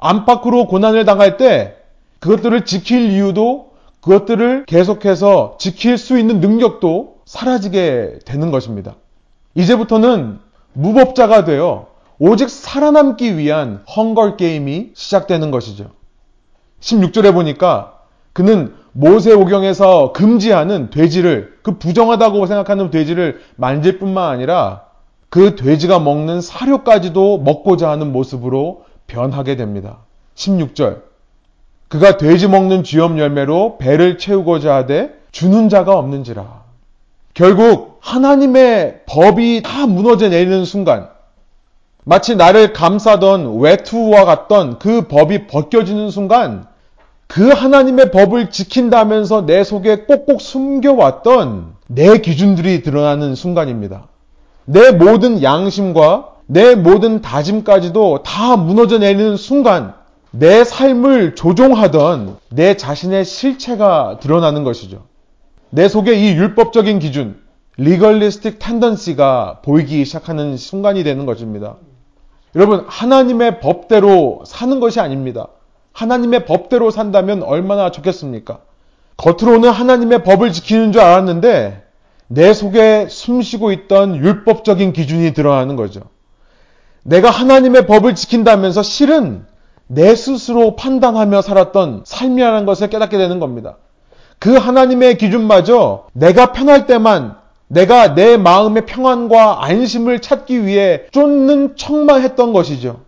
안팎으로 0.00 0.68
고난을 0.68 1.04
당할 1.04 1.36
때 1.36 1.76
그것들을 2.20 2.64
지킬 2.64 3.10
이유도 3.10 3.72
그것들을 4.00 4.64
계속해서 4.66 5.56
지킬 5.58 5.98
수 5.98 6.18
있는 6.18 6.40
능력도 6.40 7.13
사라지게 7.24 8.20
되는 8.24 8.50
것입니다. 8.50 8.94
이제부터는 9.54 10.38
무법자가 10.72 11.44
되어 11.44 11.88
오직 12.18 12.48
살아남기 12.48 13.36
위한 13.38 13.82
헝걸 13.96 14.36
게임이 14.36 14.90
시작되는 14.94 15.50
것이죠. 15.50 15.90
16절에 16.80 17.32
보니까 17.32 17.98
그는 18.32 18.74
모세 18.92 19.32
오경에서 19.32 20.12
금지하는 20.12 20.90
돼지를 20.90 21.54
그 21.62 21.78
부정하다고 21.78 22.46
생각하는 22.46 22.90
돼지를 22.90 23.40
만질 23.56 23.98
뿐만 23.98 24.30
아니라 24.30 24.82
그 25.28 25.56
돼지가 25.56 25.98
먹는 25.98 26.40
사료까지도 26.40 27.38
먹고자 27.38 27.90
하는 27.90 28.12
모습으로 28.12 28.84
변하게 29.06 29.56
됩니다. 29.56 29.98
16절. 30.36 31.02
그가 31.88 32.16
돼지 32.16 32.48
먹는 32.48 32.84
쥐염 32.84 33.18
열매로 33.18 33.78
배를 33.78 34.18
채우고자 34.18 34.74
하되 34.74 35.14
주는 35.32 35.68
자가 35.68 35.96
없는지라. 35.98 36.63
결국 37.34 37.98
하나님의 38.00 39.00
법이 39.06 39.62
다 39.64 39.86
무너져 39.86 40.28
내리는 40.28 40.64
순간 40.64 41.08
마치 42.04 42.36
나를 42.36 42.72
감싸던 42.72 43.58
외투와 43.58 44.24
같던 44.24 44.78
그 44.78 45.08
법이 45.08 45.48
벗겨지는 45.48 46.10
순간 46.10 46.66
그 47.26 47.48
하나님의 47.48 48.12
법을 48.12 48.50
지킨다면서 48.50 49.46
내 49.46 49.64
속에 49.64 50.04
꼭꼭 50.04 50.40
숨겨왔던 50.40 51.74
내 51.88 52.18
기준들이 52.18 52.82
드러나는 52.82 53.34
순간입니다. 53.34 54.08
내 54.66 54.92
모든 54.92 55.42
양심과 55.42 56.28
내 56.46 56.74
모든 56.74 57.20
다짐까지도 57.20 58.22
다 58.22 58.56
무너져 58.56 58.98
내리는 58.98 59.36
순간 59.36 59.94
내 60.30 60.62
삶을 60.62 61.34
조종하던 61.34 62.36
내 62.50 62.76
자신의 62.76 63.24
실체가 63.24 64.18
드러나는 64.20 64.62
것이죠. 64.62 65.02
내 65.70 65.88
속에 65.88 66.14
이 66.14 66.36
율법적인 66.36 66.98
기준, 66.98 67.40
리걸리스틱 67.76 68.58
텐던시가 68.58 69.60
보이기 69.64 70.04
시작하는 70.04 70.56
순간이 70.56 71.02
되는 71.02 71.26
것입니다. 71.26 71.76
여러분, 72.54 72.84
하나님의 72.86 73.60
법대로 73.60 74.42
사는 74.46 74.78
것이 74.78 75.00
아닙니다. 75.00 75.48
하나님의 75.92 76.46
법대로 76.46 76.90
산다면 76.90 77.42
얼마나 77.42 77.90
좋겠습니까? 77.90 78.60
겉으로는 79.16 79.70
하나님의 79.70 80.22
법을 80.22 80.52
지키는 80.52 80.92
줄 80.92 81.00
알았는데 81.00 81.82
내 82.28 82.52
속에 82.52 83.06
숨쉬고 83.08 83.72
있던 83.72 84.16
율법적인 84.16 84.92
기준이 84.92 85.34
드러나는 85.34 85.76
거죠. 85.76 86.02
내가 87.02 87.30
하나님의 87.30 87.86
법을 87.86 88.14
지킨다면서 88.14 88.82
실은 88.82 89.46
내 89.86 90.14
스스로 90.14 90.74
판단하며 90.76 91.42
살았던 91.42 92.02
삶이라는 92.06 92.66
것을 92.66 92.88
깨닫게 92.88 93.18
되는 93.18 93.38
겁니다. 93.38 93.76
그 94.44 94.56
하나님의 94.56 95.16
기준마저 95.16 96.04
내가 96.12 96.52
편할 96.52 96.86
때만 96.86 97.34
내가 97.66 98.14
내 98.14 98.36
마음의 98.36 98.84
평안과 98.84 99.64
안심을 99.64 100.20
찾기 100.20 100.66
위해 100.66 101.04
쫓는 101.12 101.76
척만 101.76 102.20
했던 102.20 102.52
것이죠. 102.52 103.00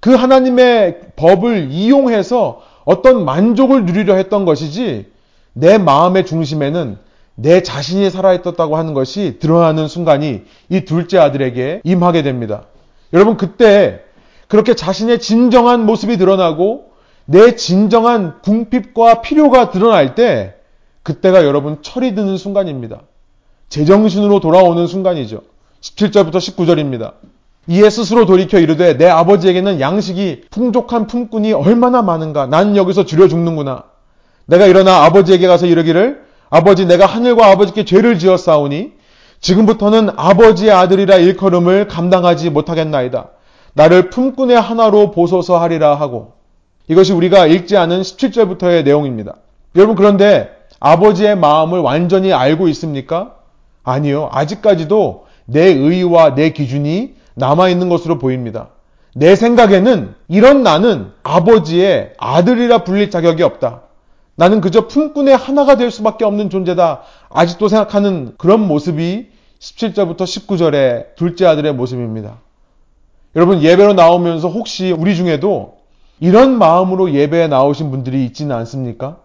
그 0.00 0.12
하나님의 0.12 0.98
법을 1.14 1.68
이용해서 1.70 2.62
어떤 2.84 3.24
만족을 3.24 3.84
누리려 3.84 4.16
했던 4.16 4.44
것이지 4.44 5.06
내 5.52 5.78
마음의 5.78 6.26
중심에는 6.26 6.98
내 7.36 7.62
자신이 7.62 8.10
살아있었다고 8.10 8.76
하는 8.76 8.92
것이 8.92 9.36
드러나는 9.38 9.86
순간이 9.86 10.42
이 10.68 10.80
둘째 10.80 11.18
아들에게 11.18 11.82
임하게 11.84 12.24
됩니다. 12.24 12.64
여러분 13.12 13.36
그때 13.36 14.00
그렇게 14.48 14.74
자신의 14.74 15.20
진정한 15.20 15.86
모습이 15.86 16.16
드러나고 16.16 16.86
내 17.24 17.54
진정한 17.54 18.40
궁핍과 18.42 19.20
필요가 19.20 19.70
드러날 19.70 20.16
때 20.16 20.56
그때가 21.02 21.44
여러분 21.44 21.78
철이 21.82 22.14
드는 22.14 22.36
순간입니다. 22.36 23.00
제정신으로 23.68 24.40
돌아오는 24.40 24.86
순간이죠. 24.86 25.42
17절부터 25.80 26.36
19절입니다. 26.36 27.12
이에 27.68 27.90
스스로 27.90 28.26
돌이켜 28.26 28.58
이르되 28.58 28.96
내 28.96 29.06
아버지에게는 29.06 29.80
양식이 29.80 30.42
풍족한 30.50 31.06
품꾼이 31.06 31.52
얼마나 31.52 32.02
많은가 32.02 32.46
난 32.46 32.76
여기서 32.76 33.04
줄여 33.04 33.28
죽는구나. 33.28 33.84
내가 34.46 34.66
일어나 34.66 35.04
아버지에게 35.04 35.46
가서 35.46 35.66
이르기를 35.66 36.24
아버지 36.50 36.86
내가 36.86 37.06
하늘과 37.06 37.46
아버지께 37.46 37.84
죄를 37.84 38.18
지었사오니 38.18 38.92
지금부터는 39.40 40.10
아버지의 40.16 40.70
아들이라 40.70 41.16
일컬음을 41.16 41.88
감당하지 41.88 42.50
못하겠나이다. 42.50 43.30
나를 43.74 44.10
품꾼의 44.10 44.60
하나로 44.60 45.12
보소서 45.12 45.58
하리라 45.58 45.94
하고 45.94 46.34
이것이 46.88 47.12
우리가 47.12 47.46
읽지 47.46 47.76
않은 47.76 48.02
17절부터의 48.02 48.84
내용입니다. 48.84 49.36
여러분 49.76 49.96
그런데 49.96 50.50
아버지의 50.84 51.36
마음을 51.36 51.78
완전히 51.78 52.32
알고 52.32 52.66
있습니까? 52.68 53.36
아니요. 53.84 54.28
아직까지도 54.32 55.26
내 55.44 55.66
의와 55.66 56.34
내 56.34 56.50
기준이 56.50 57.14
남아있는 57.34 57.88
것으로 57.88 58.18
보입니다. 58.18 58.70
내 59.14 59.36
생각에는 59.36 60.16
이런 60.26 60.64
나는 60.64 61.12
아버지의 61.22 62.14
아들이라 62.18 62.82
불릴 62.82 63.10
자격이 63.10 63.44
없다. 63.44 63.82
나는 64.34 64.60
그저 64.60 64.88
품꾼의 64.88 65.36
하나가 65.36 65.76
될 65.76 65.92
수밖에 65.92 66.24
없는 66.24 66.50
존재다. 66.50 67.02
아직도 67.30 67.68
생각하는 67.68 68.34
그런 68.36 68.66
모습이 68.66 69.28
17절부터 69.60 70.22
19절의 70.22 71.14
둘째 71.14 71.46
아들의 71.46 71.74
모습입니다. 71.74 72.38
여러분 73.36 73.62
예배로 73.62 73.92
나오면서 73.92 74.48
혹시 74.48 74.90
우리 74.90 75.14
중에도 75.14 75.76
이런 76.18 76.58
마음으로 76.58 77.12
예배에 77.12 77.46
나오신 77.46 77.92
분들이 77.92 78.24
있지는 78.24 78.56
않습니까? 78.56 79.21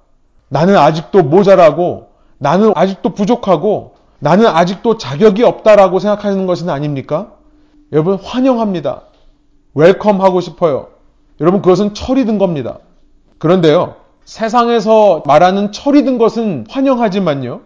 나는 0.50 0.78
아직도 0.78 1.24
모자라고 1.24 2.08
나는 2.38 2.72
아직도 2.76 3.10
부족하고 3.14 3.96
나는 4.20 4.48
아직도 4.48 4.98
자격이 4.98 5.44
없다라고 5.44 6.00
생각하는 6.00 6.48
것은 6.48 6.70
아닙니까? 6.70 7.34
여러분 7.92 8.16
환영합니다. 8.16 9.04
welcome 9.74 10.22
하고 10.22 10.42
싶어요. 10.42 10.88
여러분 11.40 11.62
그것은 11.62 11.94
철이 11.94 12.26
든 12.26 12.38
겁니다. 12.38 12.80
그런데요. 13.38 13.96
세상에서 14.26 15.24
말하는 15.26 15.72
철이 15.72 16.04
든 16.04 16.18
것은 16.18 16.66
환영하지만요. 16.70 17.62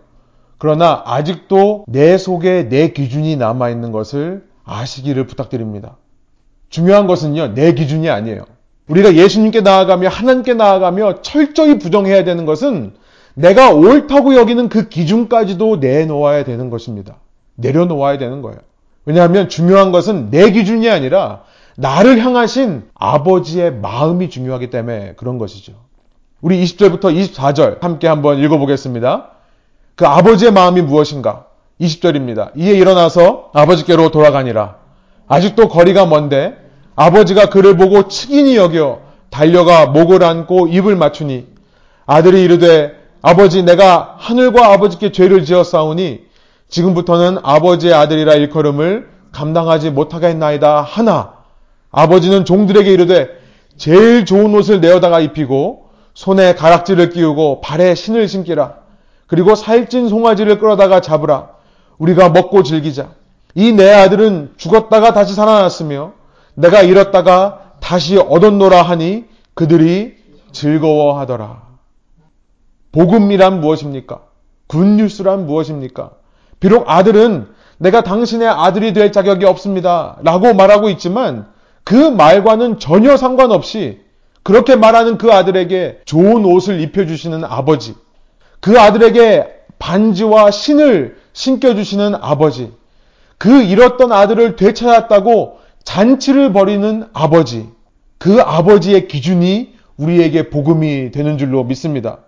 그러나 0.57 1.01
아직도 1.05 1.85
내 1.87 2.17
속에 2.17 2.69
내 2.69 2.89
기준이 2.89 3.35
남아 3.35 3.69
있는 3.69 3.91
것을 3.91 4.45
아시기를 4.63 5.25
부탁드립니다. 5.25 5.97
중요한 6.69 7.07
것은요, 7.07 7.55
내 7.55 7.73
기준이 7.73 8.09
아니에요. 8.09 8.45
우리가 8.91 9.15
예수님께 9.15 9.61
나아가며 9.61 10.09
하나님께 10.09 10.53
나아가며 10.53 11.21
철저히 11.21 11.79
부정해야 11.79 12.23
되는 12.23 12.45
것은 12.45 12.93
내가 13.33 13.71
옳다고 13.71 14.35
여기는 14.35 14.67
그 14.67 14.89
기준까지도 14.89 15.77
내놓아야 15.77 16.43
되는 16.43 16.69
것입니다. 16.69 17.15
내려놓아야 17.55 18.17
되는 18.17 18.41
거예요. 18.41 18.59
왜냐하면 19.05 19.47
중요한 19.47 19.91
것은 19.91 20.29
내 20.29 20.51
기준이 20.51 20.89
아니라 20.89 21.43
나를 21.77 22.19
향하신 22.19 22.83
아버지의 22.93 23.73
마음이 23.75 24.29
중요하기 24.29 24.69
때문에 24.69 25.13
그런 25.15 25.37
것이죠. 25.37 25.73
우리 26.41 26.61
20절부터 26.63 27.15
24절 27.15 27.81
함께 27.81 28.07
한번 28.07 28.39
읽어보겠습니다. 28.39 29.29
그 29.95 30.05
아버지의 30.05 30.51
마음이 30.51 30.81
무엇인가? 30.81 31.45
20절입니다. 31.79 32.51
이에 32.57 32.73
일어나서 32.73 33.51
아버지께로 33.53 34.11
돌아가니라. 34.11 34.75
아직도 35.27 35.69
거리가 35.69 36.05
먼데 36.07 36.60
아버지가 37.05 37.47
그를 37.49 37.77
보고 37.77 38.07
측인이 38.07 38.55
여겨 38.55 38.99
달려가 39.31 39.87
목을 39.87 40.23
안고 40.23 40.67
입을 40.67 40.95
맞추니 40.95 41.47
아들이 42.05 42.43
이르되 42.43 42.91
아버지 43.23 43.63
내가 43.63 44.15
하늘과 44.19 44.73
아버지께 44.73 45.11
죄를 45.11 45.43
지었사오니 45.45 46.19
지금부터는 46.69 47.39
아버지의 47.41 47.93
아들이라 47.93 48.35
일컬음을 48.35 49.09
감당하지 49.31 49.91
못하겠나이다 49.91 50.81
하나. 50.81 51.33
아버지는 51.91 52.45
종들에게 52.45 52.91
이르되 52.91 53.29
제일 53.77 54.25
좋은 54.25 54.53
옷을 54.53 54.79
내어다가 54.79 55.19
입히고 55.21 55.89
손에 56.13 56.55
가락지를 56.55 57.09
끼우고 57.09 57.61
발에 57.61 57.95
신을 57.95 58.27
신기라. 58.27 58.75
그리고 59.27 59.55
살찐 59.55 60.07
송아지를 60.09 60.59
끌어다가 60.59 61.01
잡으라. 61.01 61.49
우리가 61.97 62.29
먹고 62.29 62.63
즐기자. 62.63 63.09
이 63.55 63.71
내 63.73 63.91
아들은 63.91 64.53
죽었다가 64.57 65.13
다시 65.13 65.33
살아났으며 65.33 66.13
내가 66.61 66.81
잃었다가 66.81 67.73
다시 67.79 68.17
얻었노라 68.17 68.81
하니 68.81 69.25
그들이 69.53 70.15
즐거워하더라. 70.51 71.63
복음이란 72.91 73.61
무엇입니까? 73.61 74.21
굿뉴스란 74.67 75.47
무엇입니까? 75.47 76.11
비록 76.59 76.89
아들은 76.89 77.47
내가 77.77 78.03
당신의 78.03 78.47
아들이 78.47 78.93
될 78.93 79.11
자격이 79.11 79.45
없습니다. 79.45 80.17
라고 80.21 80.53
말하고 80.53 80.89
있지만 80.89 81.47
그 81.83 81.95
말과는 81.95 82.79
전혀 82.79 83.17
상관없이 83.17 84.01
그렇게 84.43 84.75
말하는 84.75 85.17
그 85.17 85.31
아들에게 85.31 86.01
좋은 86.05 86.45
옷을 86.45 86.79
입혀주시는 86.79 87.43
아버지, 87.43 87.95
그 88.59 88.79
아들에게 88.79 89.47
반지와 89.79 90.51
신을 90.51 91.17
신겨주시는 91.33 92.15
아버지, 92.15 92.71
그 93.37 93.63
잃었던 93.63 94.11
아들을 94.11 94.55
되찾았다고 94.55 95.60
잔치를 95.83 96.53
벌이는 96.53 97.05
아버지, 97.13 97.67
그 98.17 98.41
아버지의 98.41 99.07
기준이 99.07 99.73
우리에게 99.97 100.49
복음이 100.49 101.11
되는 101.11 101.37
줄로 101.37 101.63
믿습니다. 101.63 102.19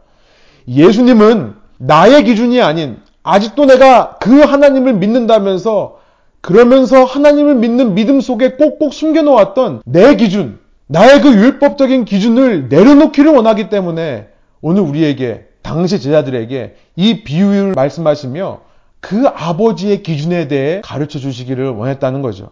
예수님은 0.68 1.54
나의 1.78 2.24
기준이 2.24 2.62
아닌 2.62 2.98
아직도 3.24 3.66
내가 3.66 4.18
그 4.20 4.42
하나님을 4.42 4.94
믿는다면서 4.94 6.00
그러면서 6.42 7.06
하나님을 7.06 7.56
믿는 7.56 7.96
믿음 7.96 8.20
속에 8.20 8.52
꼭꼭 8.54 8.94
숨겨놓았던 8.94 9.84
내 9.86 10.16
기준, 10.16 10.60
나의 10.88 11.22
그 11.22 11.30
율법적인 11.32 12.06
기준을 12.06 12.68
내려놓기를 12.70 13.32
원하기 13.32 13.70
때문에 13.70 14.28
오늘 14.62 14.82
우리에게 14.82 15.46
당시 15.62 16.02
제자들에게 16.02 16.76
이 16.98 17.24
비유를 17.24 17.74
말씀하시며 17.74 18.60
그 19.00 19.28
아버지의 19.28 20.04
기준에 20.04 20.48
대해 20.48 20.82
가르쳐 20.84 21.20
주시기를 21.20 21.70
원했다는 21.70 22.22
거죠. 22.22 22.50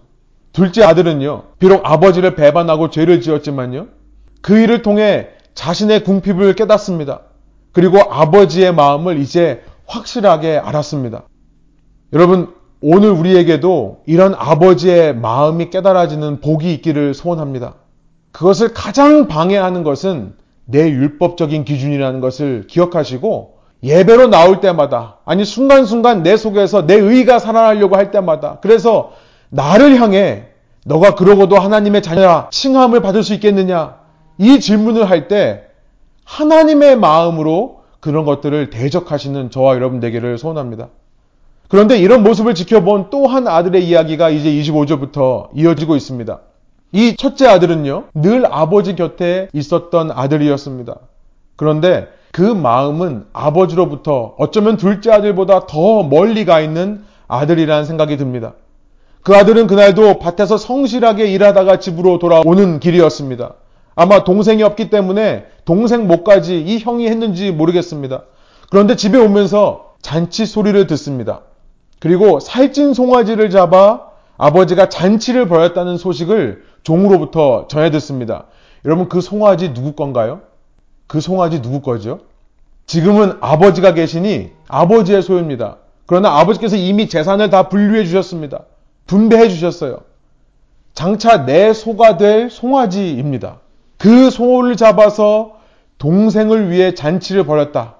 둘째 0.53 0.83
아들은요, 0.83 1.43
비록 1.59 1.81
아버지를 1.83 2.35
배반하고 2.35 2.89
죄를 2.89 3.21
지었지만요, 3.21 3.87
그 4.41 4.57
일을 4.57 4.81
통해 4.81 5.29
자신의 5.53 6.03
궁핍을 6.03 6.55
깨닫습니다. 6.55 7.21
그리고 7.71 7.99
아버지의 7.99 8.73
마음을 8.73 9.19
이제 9.19 9.63
확실하게 9.85 10.57
알았습니다. 10.57 11.23
여러분, 12.13 12.53
오늘 12.81 13.11
우리에게도 13.11 14.01
이런 14.07 14.33
아버지의 14.35 15.15
마음이 15.15 15.69
깨달아지는 15.69 16.41
복이 16.41 16.73
있기를 16.73 17.13
소원합니다. 17.13 17.75
그것을 18.31 18.73
가장 18.73 19.27
방해하는 19.27 19.83
것은 19.83 20.33
내 20.65 20.89
율법적인 20.89 21.63
기준이라는 21.63 22.21
것을 22.21 22.65
기억하시고 22.67 23.59
예배로 23.83 24.27
나올 24.27 24.61
때마다 24.61 25.17
아니 25.25 25.43
순간순간 25.43 26.23
내 26.23 26.37
속에서 26.37 26.85
내 26.85 26.95
의가 26.95 27.39
살아나려고 27.39 27.97
할 27.97 28.11
때마다 28.11 28.59
그래서 28.61 29.11
나를 29.51 30.01
향해 30.01 30.45
너가 30.85 31.13
그러고도 31.15 31.59
하나님의 31.59 32.01
자녀라 32.01 32.47
칭함을 32.51 33.01
받을 33.01 33.21
수 33.23 33.33
있겠느냐 33.35 33.97
이 34.39 34.59
질문을 34.59 35.07
할 35.09 35.27
때 35.27 35.67
하나님의 36.25 36.97
마음으로 36.97 37.81
그런 37.99 38.25
것들을 38.25 38.69
대적하시는 38.71 39.51
저와 39.51 39.75
여러분 39.75 39.99
되기를 39.99 40.37
소원합니다. 40.37 40.87
그런데 41.67 41.97
이런 41.99 42.23
모습을 42.23 42.55
지켜본 42.55 43.09
또 43.11 43.27
한 43.27 43.47
아들의 43.47 43.85
이야기가 43.87 44.29
이제 44.29 44.49
25절부터 44.49 45.49
이어지고 45.53 45.95
있습니다. 45.95 46.39
이 46.93 47.15
첫째 47.15 47.47
아들은요, 47.47 48.05
늘 48.15 48.45
아버지 48.45 48.95
곁에 48.95 49.49
있었던 49.53 50.11
아들이었습니다. 50.11 50.95
그런데 51.55 52.07
그 52.31 52.41
마음은 52.41 53.25
아버지로부터 53.33 54.35
어쩌면 54.37 54.77
둘째 54.77 55.11
아들보다 55.11 55.67
더 55.67 56.03
멀리 56.03 56.43
가 56.45 56.59
있는 56.59 57.03
아들이라는 57.27 57.85
생각이 57.85 58.17
듭니다. 58.17 58.53
그 59.23 59.35
아들은 59.35 59.67
그날도 59.67 60.19
밭에서 60.19 60.57
성실하게 60.57 61.27
일하다가 61.27 61.79
집으로 61.79 62.17
돌아오는 62.17 62.79
길이었습니다. 62.79 63.53
아마 63.95 64.23
동생이 64.23 64.63
없기 64.63 64.89
때문에 64.89 65.45
동생 65.65 66.07
목까지 66.07 66.59
이 66.59 66.79
형이 66.79 67.07
했는지 67.07 67.51
모르겠습니다. 67.51 68.23
그런데 68.69 68.95
집에 68.95 69.17
오면서 69.19 69.93
잔치 70.01 70.45
소리를 70.45 70.87
듣습니다. 70.87 71.41
그리고 71.99 72.39
살찐 72.39 72.93
송아지를 72.93 73.51
잡아 73.51 74.07
아버지가 74.37 74.89
잔치를 74.89 75.47
벌였다는 75.47 75.97
소식을 75.97 76.63
종으로부터 76.81 77.67
전해 77.67 77.91
듣습니다. 77.91 78.45
여러분 78.85 79.07
그 79.07 79.21
송아지 79.21 79.75
누구 79.75 79.91
건가요? 79.91 80.41
그 81.05 81.21
송아지 81.21 81.61
누구 81.61 81.81
거죠? 81.81 82.21
지금은 82.87 83.37
아버지가 83.39 83.93
계시니 83.93 84.49
아버지의 84.67 85.21
소유입니다. 85.21 85.77
그러나 86.07 86.39
아버지께서 86.39 86.75
이미 86.75 87.07
재산을 87.07 87.51
다 87.51 87.69
분류해 87.69 88.05
주셨습니다. 88.05 88.63
분배해 89.11 89.49
주셨어요. 89.49 89.97
장차 90.93 91.45
내 91.45 91.73
소가 91.73 92.15
될 92.15 92.49
송아지입니다. 92.49 93.59
그 93.97 94.29
소를 94.29 94.77
잡아서 94.77 95.57
동생을 95.97 96.71
위해 96.71 96.93
잔치를 96.93 97.45
벌였다. 97.45 97.95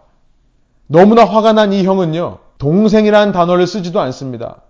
너무나 0.87 1.25
화가 1.25 1.51
난 1.51 1.73
이 1.73 1.83
형은요, 1.83 2.37
동생이라는 2.59 3.33
단어를 3.33 3.67
쓰지도 3.67 3.99
않습니다. 3.99 4.61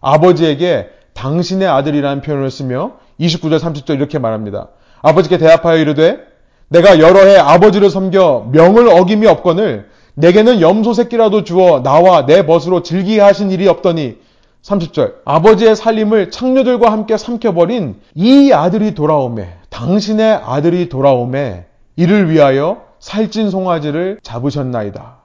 아버지에게 0.00 0.88
당신의 1.14 1.66
아들이라는 1.66 2.22
표현을 2.22 2.52
쓰며 2.52 2.92
29절 3.18 3.58
30절 3.58 3.96
이렇게 3.96 4.20
말합니다. 4.20 4.68
아버지께 5.02 5.38
대합하여 5.38 5.78
이르되 5.78 6.20
내가 6.68 7.00
여러 7.00 7.26
해 7.26 7.36
아버지를 7.38 7.90
섬겨 7.90 8.50
명을 8.52 8.88
어김이 8.88 9.26
없거늘 9.26 9.88
내게는 10.14 10.60
염소 10.60 10.92
새끼라도 10.92 11.42
주어 11.42 11.82
나와 11.82 12.24
내 12.24 12.46
벗으로 12.46 12.82
즐기게 12.82 13.20
하신 13.20 13.50
일이 13.50 13.66
없더니 13.66 14.27
30절 14.68 15.14
아버지의 15.24 15.74
살림을 15.74 16.30
창녀들과 16.30 16.92
함께 16.92 17.16
삼켜버린 17.16 18.00
이 18.14 18.52
아들이 18.52 18.94
돌아오매 18.94 19.48
당신의 19.70 20.40
아들이 20.44 20.88
돌아오매 20.88 21.64
이를 21.96 22.30
위하여 22.30 22.82
살찐 22.98 23.50
송아지를 23.50 24.20
잡으셨나이다. 24.22 25.18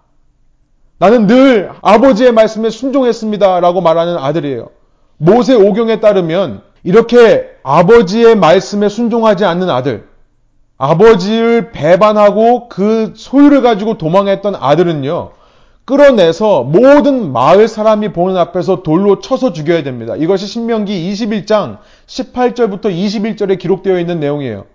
나는 0.99 1.27
늘 1.27 1.71
아버지의 1.82 2.32
말씀에 2.32 2.69
순종했습니다. 2.69 3.60
라고 3.60 3.82
말하는 3.82 4.17
아들이에요. 4.17 4.69
모세 5.17 5.53
오경에 5.53 5.99
따르면 5.99 6.62
이렇게 6.84 7.49
아버지의 7.63 8.36
말씀에 8.36 8.89
순종하지 8.89 9.45
않는 9.45 9.69
아들, 9.69 10.08
아버지를 10.77 11.71
배반하고 11.71 12.69
그 12.69 13.13
소유를 13.15 13.62
가지고 13.62 13.97
도망했던 13.97 14.56
아들은요, 14.56 15.32
끌어내서 15.86 16.63
모든 16.63 17.34
마을 17.34 17.67
사람이 17.67 18.13
보는 18.13 18.38
앞에서 18.38 18.84
돌로 18.84 19.19
쳐서 19.19 19.52
죽여야 19.52 19.84
됩니다. 19.84 20.15
이것이 20.15 20.48
신명기 20.48 21.12
21장 21.12 21.80
18절부터 22.08 22.86
21절에 22.86 23.60
기록되어 23.60 24.00
있는 24.00 24.19
내용이에요. 24.19 24.65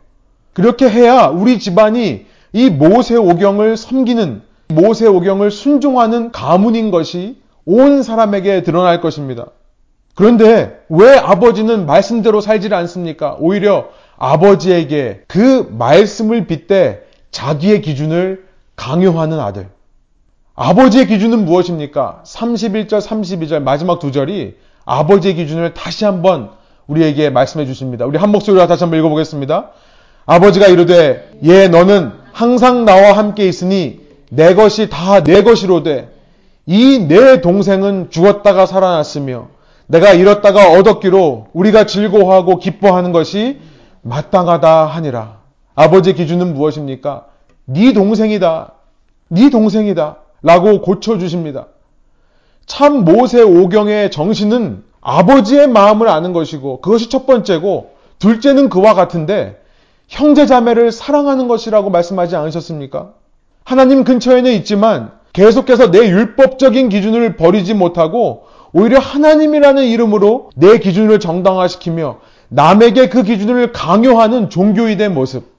그렇게 0.53 0.89
해야 0.89 1.29
우리 1.29 1.59
집안이 1.59 2.27
이 2.53 2.71
모세 2.71 3.17
오경을 3.17 3.77
섬기는 3.77 4.43
모세 4.69 5.07
오경을 5.07 5.51
순종하는 5.51 6.31
가문인 6.31 6.91
것이 6.91 7.37
온 7.65 8.03
사람에게 8.03 8.63
드러날 8.63 9.01
것입니다. 9.01 9.47
그런데 10.15 10.81
왜 10.89 11.17
아버지는 11.17 11.87
말씀대로 11.87 12.41
살지를 12.41 12.77
않습니까? 12.77 13.37
오히려 13.39 13.89
아버지에게 14.19 15.23
그 15.29 15.69
말씀을 15.71 16.47
빗대 16.47 17.03
자기의 17.31 17.83
기준을 17.83 18.45
강요하는 18.75 19.39
아들. 19.39 19.69
아버지의 20.61 21.07
기준은 21.07 21.45
무엇입니까? 21.45 22.23
31절, 22.27 23.01
32절 23.01 23.63
마지막 23.63 24.01
두 24.01 24.11
절이 24.11 24.57
아버지의 24.85 25.37
기준을 25.37 25.73
다시 25.73 26.05
한번 26.05 26.51
우리에게 26.89 27.31
말씀해 27.31 27.65
주십니다. 27.65 28.05
우리 28.07 28.19
한 28.19 28.31
목소리로 28.33 28.67
다시 28.67 28.83
한번 28.83 28.99
읽어보겠습니다. 28.99 29.71
아버지가 30.27 30.67
이르되 30.67 31.31
예 31.45 31.69
너는 31.69 32.11
항상 32.33 32.85
나와 32.85 33.13
함께 33.13 33.47
있으니 33.47 34.01
내 34.31 34.55
것이 34.55 34.89
다 34.91 35.23
내 35.23 35.45
것이로되 35.45 36.11
이 36.67 37.07
내 37.07 37.41
동생은 37.41 38.09
죽었다가 38.11 38.67
살아났으며 38.67 39.47
내가 39.87 40.13
잃었다가 40.13 40.73
얻었기로 40.73 41.47
우리가 41.53 41.87
즐거워하고 41.87 42.59
기뻐하는 42.59 43.13
것이 43.13 43.61
마땅하다 44.03 44.87
하니라. 44.87 45.39
아버지 45.77 46.15
기준은 46.15 46.53
무엇입니까? 46.55 47.27
네 47.65 47.93
동생이다. 47.93 48.73
네 49.29 49.51
동생이다. 49.51 50.17
라고 50.43 50.81
고쳐주십니다. 50.81 51.67
참 52.67 53.05
모세 53.05 53.43
오경의 53.43 54.11
정신은 54.11 54.85
아버지의 55.01 55.69
마음을 55.69 56.09
아는 56.09 56.33
것이고 56.33 56.81
그것이 56.81 57.09
첫 57.09 57.27
번째고 57.27 57.93
둘째는 58.19 58.69
그와 58.69 58.95
같은데 58.95 59.61
형제 60.09 60.47
자매를 60.47 60.93
사랑하는 60.93 61.49
것이라고 61.49 61.91
말씀하지 61.91 62.37
않으셨습니까? 62.37 63.13
하나님 63.65 64.05
근처에는 64.05 64.51
있지만 64.53 65.13
계속해서 65.33 65.91
내 65.91 66.09
율법적인 66.09 66.89
기준을 66.89 67.37
버리지 67.37 67.75
못하고 67.75 68.47
오히려 68.73 68.99
하나님이라는 68.99 69.85
이름으로 69.85 70.51
내 70.57 70.79
기준을 70.79 71.21
정당화시키며 71.21 72.19
남에게 72.49 73.09
그 73.09 73.23
기준을 73.23 73.73
강요하는 73.73 74.51
종교인의 74.51 75.11
모습. 75.11 75.58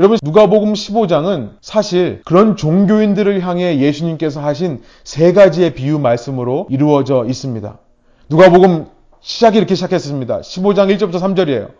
여러분 0.00 0.18
누가복음 0.24 0.72
15장은 0.72 1.50
사실 1.60 2.20
그런 2.24 2.56
종교인들을 2.56 3.46
향해 3.46 3.78
예수님께서 3.78 4.40
하신 4.40 4.82
세 5.04 5.32
가지의 5.32 5.74
비유 5.74 6.00
말씀으로 6.00 6.66
이루어져 6.68 7.24
있습니다. 7.28 7.78
누가복음 8.28 8.86
시작이 9.20 9.56
이렇게 9.56 9.76
시작했습니다. 9.76 10.40
15장 10.40 10.92
1절부터 10.96 11.20
3절이에요. 11.20 11.70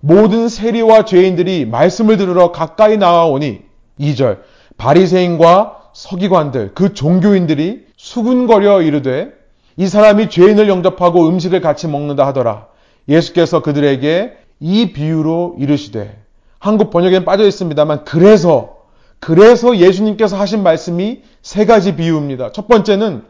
모든 0.00 0.48
세리와 0.48 1.04
죄인들이 1.04 1.64
말씀을 1.64 2.16
들으러 2.16 2.50
가까이 2.50 2.96
나아오니 2.96 3.60
2절 4.00 4.38
바리새인과 4.76 5.90
서기관들 5.92 6.72
그 6.74 6.92
종교인들이 6.92 7.86
수군거려 7.96 8.82
이르되 8.82 9.30
이 9.76 9.86
사람이 9.86 10.28
죄인을 10.28 10.68
영접하고 10.68 11.28
음식을 11.28 11.60
같이 11.60 11.86
먹는다 11.86 12.26
하더라. 12.26 12.66
예수께서 13.08 13.62
그들에게 13.62 14.32
이 14.58 14.92
비유로 14.92 15.56
이르시되 15.60 16.19
한국 16.60 16.90
번역에는 16.90 17.24
빠져 17.24 17.44
있습니다만 17.46 18.04
그래서 18.04 18.76
그래서 19.18 19.76
예수님께서 19.76 20.36
하신 20.36 20.62
말씀이 20.62 21.22
세 21.42 21.64
가지 21.64 21.96
비유입니다. 21.96 22.52
첫 22.52 22.68
번째는 22.68 23.24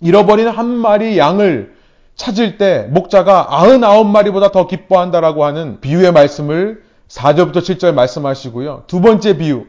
잃어버린 0.00 0.48
한 0.48 0.66
마리 0.66 1.16
양을 1.16 1.74
찾을 2.16 2.58
때 2.58 2.88
목자가 2.90 3.48
99마리보다 3.50 4.52
더 4.52 4.66
기뻐한다라고 4.66 5.44
하는 5.44 5.80
비유의 5.80 6.12
말씀을 6.12 6.82
4절부터 7.08 7.58
7절 7.58 7.94
말씀하시고요. 7.94 8.84
두 8.88 9.00
번째 9.00 9.36
비유. 9.36 9.64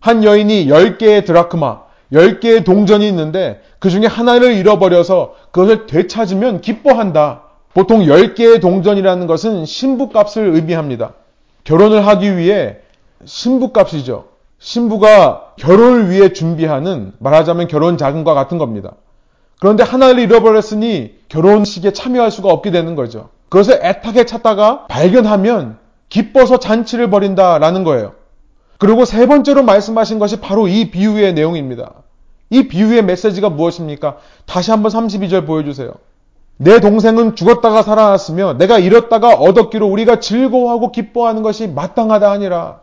한 0.00 0.24
여인이 0.24 0.66
10개의 0.66 1.24
드라크마, 1.24 1.82
10개의 2.12 2.64
동전이 2.64 3.06
있는데 3.08 3.60
그 3.78 3.90
중에 3.90 4.06
하나를 4.06 4.54
잃어버려서 4.54 5.34
그것을 5.52 5.86
되찾으면 5.86 6.60
기뻐한다. 6.62 7.42
보통 7.74 8.00
10개의 8.00 8.60
동전이라는 8.60 9.26
것은 9.26 9.66
신부값을 9.66 10.54
의미합니다. 10.54 11.14
결혼을 11.70 12.04
하기 12.04 12.36
위해 12.36 12.78
신부값이죠. 13.24 14.24
신부가 14.58 15.52
결혼을 15.56 16.10
위해 16.10 16.32
준비하는 16.32 17.12
말하자면 17.20 17.68
결혼 17.68 17.96
자금과 17.96 18.34
같은 18.34 18.58
겁니다. 18.58 18.94
그런데 19.60 19.84
하나를 19.84 20.18
잃어버렸으니 20.18 21.14
결혼식에 21.28 21.92
참여할 21.92 22.32
수가 22.32 22.48
없게 22.48 22.72
되는 22.72 22.96
거죠. 22.96 23.28
그것을 23.50 23.78
애타게 23.84 24.26
찾다가 24.26 24.86
발견하면 24.88 25.78
기뻐서 26.08 26.58
잔치를 26.58 27.08
벌인다라는 27.08 27.84
거예요. 27.84 28.14
그리고 28.78 29.04
세 29.04 29.26
번째로 29.26 29.62
말씀하신 29.62 30.18
것이 30.18 30.40
바로 30.40 30.66
이 30.66 30.90
비유의 30.90 31.34
내용입니다. 31.34 31.92
이 32.50 32.66
비유의 32.66 33.04
메시지가 33.04 33.48
무엇입니까? 33.48 34.16
다시 34.44 34.72
한번 34.72 34.90
32절 34.90 35.46
보여주세요. 35.46 35.92
내 36.62 36.78
동생은 36.78 37.36
죽었다가 37.36 37.80
살아났으며 37.80 38.58
내가 38.58 38.78
잃었다가 38.78 39.30
얻었기로 39.30 39.86
우리가 39.86 40.20
즐거워하고 40.20 40.92
기뻐하는 40.92 41.40
것이 41.40 41.66
마땅하다 41.66 42.30
하니라. 42.32 42.80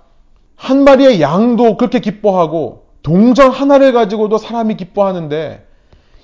한 0.55 0.83
마리의 0.83 1.21
양도 1.21 1.77
그렇게 1.77 1.99
기뻐하고 1.99 2.85
동전 3.03 3.51
하나를 3.51 3.93
가지고도 3.93 4.39
사람이 4.39 4.77
기뻐하는데 4.77 5.63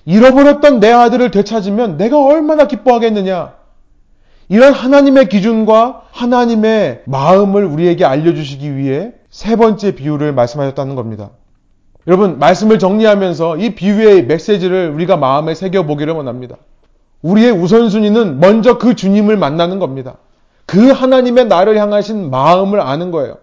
잃어버렸던 0.06 0.80
내 0.80 0.92
아들을 0.92 1.30
되찾으면 1.30 1.98
내가 1.98 2.26
얼마나 2.26 2.66
기뻐하겠느냐. 2.66 3.54
이런 4.50 4.74
하나님의 4.74 5.30
기준과 5.30 6.06
하나님의 6.10 7.04
마음을 7.06 7.66
우리에게 7.66 8.04
알려주시기 8.04 8.78
위해 8.78 9.12
세 9.30 9.56
번째 9.58 9.94
비유를 9.94 10.34
말씀하셨다는 10.34 10.96
겁니다. 10.96 11.30
여러분, 12.08 12.40
말씀을 12.40 12.80
정리하면서 12.80 13.58
이 13.58 13.76
비유의 13.76 14.26
메시지를 14.26 14.90
우리가 14.90 15.18
마음에 15.18 15.54
새겨보기를 15.54 16.16
원합니다. 16.16 16.58
우리의 17.24 17.52
우선순위는 17.52 18.40
먼저 18.40 18.78
그 18.78 18.96
주님을 18.96 19.38
만나는 19.38 19.80
겁니다. 19.80 20.18
그 20.66 20.92
하나님의 20.92 21.46
나를 21.46 21.78
향하신 21.78 22.30
마음을 22.30 22.80
아는 22.80 23.12
거예요. 23.12 23.38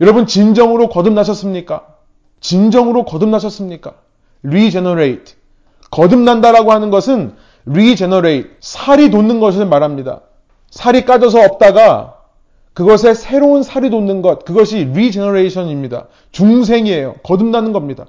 여러분, 0.00 0.26
진정으로 0.26 0.88
거듭나셨습니까? 0.88 1.86
진정으로 2.40 3.04
거듭나셨습니까? 3.04 3.94
regenerate. 4.44 5.34
거듭난다라고 5.90 6.72
하는 6.72 6.90
것은 6.90 7.34
regenerate, 7.68 8.50
살이 8.60 9.10
돋는 9.10 9.40
것을 9.40 9.66
말합니다. 9.66 10.20
살이 10.70 11.04
까져서 11.04 11.40
없다가 11.40 12.16
그것에 12.74 13.14
새로운 13.14 13.62
살이 13.62 13.90
돋는 13.90 14.22
것, 14.22 14.44
그것이 14.44 14.88
regeneration입니다. 14.92 16.06
중생이에요. 16.32 17.14
거듭나는 17.22 17.72
겁니다. 17.72 18.06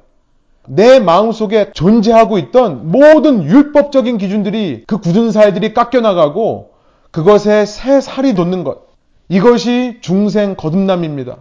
내 0.68 1.00
마음속에 1.00 1.72
존재하고 1.74 2.38
있던 2.38 2.92
모든 2.92 3.44
율법적인 3.44 4.18
기준들이 4.18 4.84
그 4.88 5.00
굳은 5.00 5.32
살들이 5.32 5.74
깎여나가고 5.74 6.72
그것에 7.12 7.66
새 7.66 8.02
살이 8.02 8.34
돋는 8.34 8.64
것. 8.64 8.84
이것이 9.30 9.98
중생 10.02 10.56
거듭남입니다. 10.56 11.38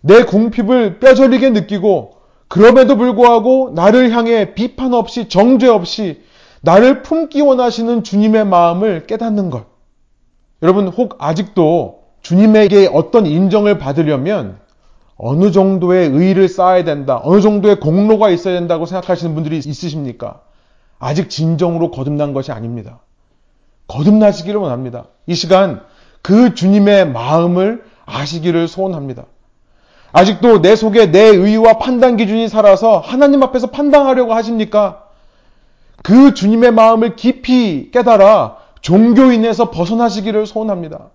내 0.00 0.24
궁핍을 0.24 0.98
뼈저리게 0.98 1.50
느끼고 1.50 2.14
그럼에도 2.48 2.96
불구하고 2.96 3.72
나를 3.74 4.10
향해 4.12 4.54
비판 4.54 4.94
없이 4.94 5.28
정죄 5.28 5.68
없이 5.68 6.22
나를 6.60 7.02
품기 7.02 7.40
원하시는 7.40 8.04
주님의 8.04 8.46
마음을 8.46 9.06
깨닫는 9.06 9.50
것. 9.50 9.66
여러분 10.62 10.88
혹 10.88 11.16
아직도 11.18 12.00
주님에게 12.22 12.88
어떤 12.92 13.26
인정을 13.26 13.78
받으려면 13.78 14.58
어느 15.16 15.52
정도의 15.52 16.08
의의를 16.08 16.48
쌓아야 16.48 16.84
된다. 16.84 17.20
어느 17.22 17.40
정도의 17.40 17.80
공로가 17.80 18.30
있어야 18.30 18.54
된다고 18.54 18.86
생각하시는 18.86 19.34
분들이 19.34 19.58
있으십니까? 19.58 20.40
아직 20.98 21.30
진정으로 21.30 21.90
거듭난 21.90 22.32
것이 22.32 22.52
아닙니다. 22.52 23.00
거듭나시기를 23.88 24.58
원합니다. 24.58 25.06
이 25.26 25.34
시간 25.34 25.82
그 26.22 26.54
주님의 26.54 27.10
마음을 27.10 27.84
아시기를 28.06 28.66
소원합니다. 28.68 29.26
아직도 30.12 30.62
내 30.62 30.76
속에 30.76 31.10
내 31.10 31.20
의와 31.20 31.78
판단 31.78 32.16
기준이 32.16 32.48
살아서 32.48 32.98
하나님 32.98 33.42
앞에서 33.42 33.68
판단하려고 33.68 34.32
하십니까? 34.34 35.04
그 36.02 36.34
주님의 36.34 36.72
마음을 36.72 37.16
깊이 37.16 37.90
깨달아 37.90 38.56
종교인에서 38.80 39.70
벗어나시기를 39.70 40.46
소원합니다. 40.46 41.10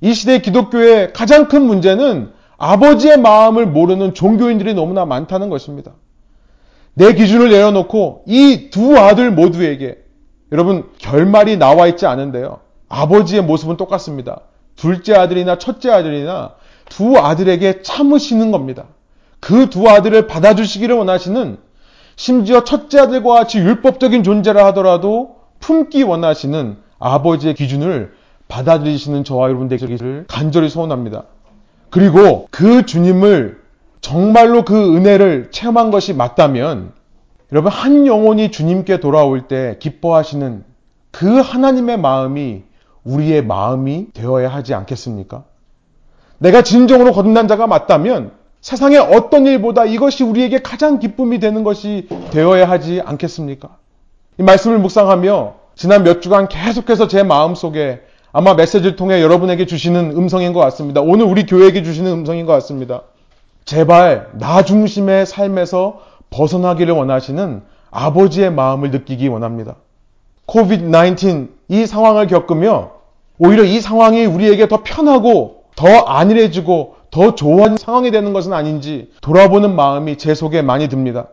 이 0.00 0.14
시대 0.14 0.40
기독교의 0.40 1.12
가장 1.12 1.48
큰 1.48 1.62
문제는 1.62 2.32
아버지의 2.58 3.18
마음을 3.18 3.66
모르는 3.66 4.14
종교인들이 4.14 4.74
너무나 4.74 5.04
많다는 5.04 5.50
것입니다. 5.50 5.92
내 6.94 7.12
기준을 7.12 7.50
내려놓고 7.50 8.24
이 8.26 8.70
두 8.70 8.96
아들 8.98 9.30
모두에게 9.30 9.98
여러분 10.52 10.88
결말이 10.98 11.56
나와 11.58 11.86
있지 11.86 12.06
않은데요. 12.06 12.60
아버지의 12.88 13.42
모습은 13.42 13.76
똑같습니다. 13.76 14.40
둘째 14.76 15.14
아들이나 15.14 15.58
첫째 15.58 15.90
아들이나 15.90 16.54
두 16.88 17.18
아들에게 17.18 17.82
참으시는 17.82 18.50
겁니다. 18.52 18.84
그 19.40 19.68
두 19.68 19.88
아들을 19.88 20.26
받아주시기를 20.26 20.96
원하시는 20.96 21.58
심지어 22.16 22.64
첫째 22.64 23.00
아들과 23.00 23.34
같이 23.34 23.58
율법적인 23.58 24.22
존재라 24.22 24.64
하더라도 24.66 25.36
품기 25.60 26.02
원하시는 26.02 26.78
아버지의 26.98 27.54
기준을 27.54 28.14
받아들이시는 28.48 29.24
저와 29.24 29.48
여러분 29.48 29.68
되기를 29.68 30.24
간절히 30.28 30.70
소원합니다. 30.70 31.24
그리고 31.96 32.46
그 32.50 32.84
주님을 32.84 33.58
정말로 34.02 34.66
그 34.66 34.94
은혜를 34.94 35.48
체험한 35.50 35.90
것이 35.90 36.12
맞다면 36.12 36.92
여러분 37.52 37.72
한 37.72 38.06
영혼이 38.06 38.50
주님께 38.50 39.00
돌아올 39.00 39.48
때 39.48 39.76
기뻐하시는 39.78 40.62
그 41.10 41.40
하나님의 41.40 41.96
마음이 41.96 42.64
우리의 43.04 43.42
마음이 43.46 44.08
되어야 44.12 44.48
하지 44.48 44.74
않겠습니까? 44.74 45.44
내가 46.36 46.60
진정으로 46.60 47.14
거듭난 47.14 47.48
자가 47.48 47.66
맞다면 47.66 48.32
세상의 48.60 48.98
어떤 48.98 49.46
일보다 49.46 49.86
이것이 49.86 50.22
우리에게 50.22 50.60
가장 50.60 50.98
기쁨이 50.98 51.38
되는 51.38 51.64
것이 51.64 52.08
되어야 52.30 52.68
하지 52.68 53.00
않겠습니까? 53.02 53.70
이 54.38 54.42
말씀을 54.42 54.80
묵상하며 54.80 55.54
지난 55.76 56.04
몇 56.04 56.20
주간 56.20 56.46
계속해서 56.48 57.08
제 57.08 57.22
마음속에 57.22 58.02
아마 58.38 58.52
메시지를 58.52 58.96
통해 58.96 59.22
여러분에게 59.22 59.64
주시는 59.64 60.10
음성인 60.14 60.52
것 60.52 60.60
같습니다. 60.60 61.00
오늘 61.00 61.24
우리 61.24 61.46
교회에게 61.46 61.82
주시는 61.82 62.12
음성인 62.12 62.44
것 62.44 62.52
같습니다. 62.52 63.00
제발 63.64 64.28
나 64.34 64.62
중심의 64.62 65.24
삶에서 65.24 66.02
벗어나기를 66.28 66.92
원하시는 66.92 67.62
아버지의 67.90 68.52
마음을 68.52 68.90
느끼기 68.90 69.28
원합니다. 69.28 69.76
코비드-19 70.44 71.48
이 71.68 71.86
상황을 71.86 72.26
겪으며 72.26 72.90
오히려 73.38 73.64
이 73.64 73.80
상황이 73.80 74.26
우리에게 74.26 74.68
더 74.68 74.82
편하고 74.84 75.62
더 75.74 75.86
안일해지고 75.88 76.96
더 77.10 77.34
좋은 77.34 77.78
상황이 77.78 78.10
되는 78.10 78.34
것은 78.34 78.52
아닌지 78.52 79.12
돌아보는 79.22 79.74
마음이 79.74 80.18
제 80.18 80.34
속에 80.34 80.60
많이 80.60 80.88
듭니다. 80.88 81.28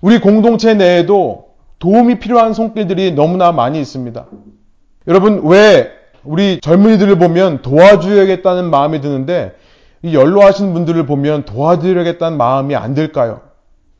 우리 0.00 0.20
공동체 0.20 0.74
내에도 0.74 1.48
도움이 1.80 2.20
필요한 2.20 2.54
손길들이 2.54 3.14
너무나 3.16 3.50
많이 3.50 3.80
있습니다. 3.80 4.26
여러분, 5.08 5.40
왜 5.42 5.98
우리 6.24 6.60
젊은이들을 6.60 7.18
보면 7.18 7.62
도와줘야겠다는 7.62 8.70
마음이 8.70 9.00
드는데 9.00 9.54
이 10.02 10.14
연로하신 10.14 10.72
분들을 10.72 11.06
보면 11.06 11.44
도와드려야겠다는 11.44 12.38
마음이 12.38 12.74
안 12.74 12.94
들까요? 12.94 13.42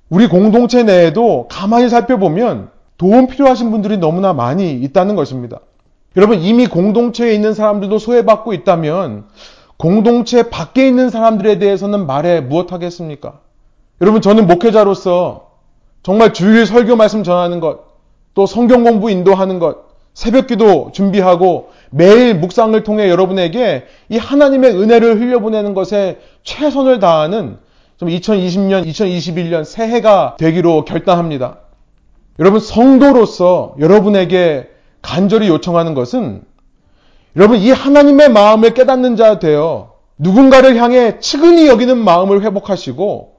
우리 0.09 0.29
공동체 0.29 0.83
내에도 0.83 1.47
가만히 1.51 1.89
살펴보면 1.89 2.71
도움 2.99 3.27
필요하신 3.27 3.71
분들이 3.71 3.97
너무나 3.99 4.33
많이 4.33 4.73
있다는 4.73 5.15
것입니다. 5.15 5.61
여러분 6.17 6.41
이미 6.41 6.67
공동체에 6.67 7.33
있는 7.33 7.55
사람들도 7.55 7.99
소외받고 7.99 8.53
있다면 8.53 9.27
공동체 9.77 10.51
밖에 10.51 10.87
있는 10.87 11.09
사람들에 11.11 11.59
대해서는 11.59 12.07
말해 12.07 12.41
무엇하겠습니까? 12.41 13.41
여러분 14.01 14.21
저는 14.21 14.47
목회자로서 14.47 15.51
정말 16.03 16.33
주일 16.33 16.67
설교 16.67 16.97
말씀 16.97 17.23
전하는 17.23 17.61
것, 17.61 17.81
또 18.35 18.47
성경 18.47 18.85
공부 18.85 19.11
인도하는 19.11 19.59
것, 19.59 19.91
새벽 20.15 20.49
기도 20.49 20.91
준비하고 20.93 21.71
매일 21.91 22.35
묵상을 22.35 22.81
통해 22.85 23.11
여러분에게 23.11 23.87
이 24.09 24.17
하나님의 24.17 24.81
은혜를 24.81 25.21
흘려보내는 25.21 25.75
것에 25.75 26.21
최선을 26.45 27.01
다하는 27.01 27.59
좀 27.97 28.09
2020년, 28.09 28.87
2021년 28.87 29.65
새해가 29.65 30.37
되기로 30.39 30.85
결단합니다. 30.85 31.59
여러분 32.39 32.61
성도로서 32.61 33.75
여러분에게 33.79 34.71
간절히 35.03 35.49
요청하는 35.49 35.95
것은 35.95 36.43
여러분 37.37 37.59
이 37.59 37.71
하나님의 37.71 38.31
마음을 38.31 38.73
깨닫는 38.73 39.17
자 39.17 39.39
되어 39.39 39.93
누군가를 40.17 40.77
향해 40.77 41.19
측은히 41.21 41.67
여기는 41.67 41.97
마음을 41.99 42.43
회복하시고 42.43 43.35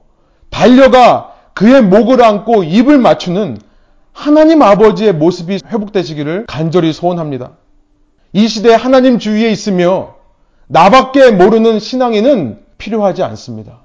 달려가 0.50 1.32
그의 1.54 1.82
목을 1.82 2.22
안고 2.22 2.64
입을 2.64 2.98
맞추는 2.98 3.58
하나님 4.12 4.62
아버지의 4.62 5.14
모습이 5.14 5.60
회복되시기를 5.66 6.44
간절히 6.46 6.92
소원합니다. 6.92 7.52
이 8.32 8.48
시대에 8.48 8.74
하나님 8.74 9.18
주위에 9.18 9.50
있으며 9.50 10.14
나밖에 10.66 11.30
모르는 11.30 11.78
신앙인은 11.78 12.60
필요하지 12.78 13.22
않습니다. 13.22 13.80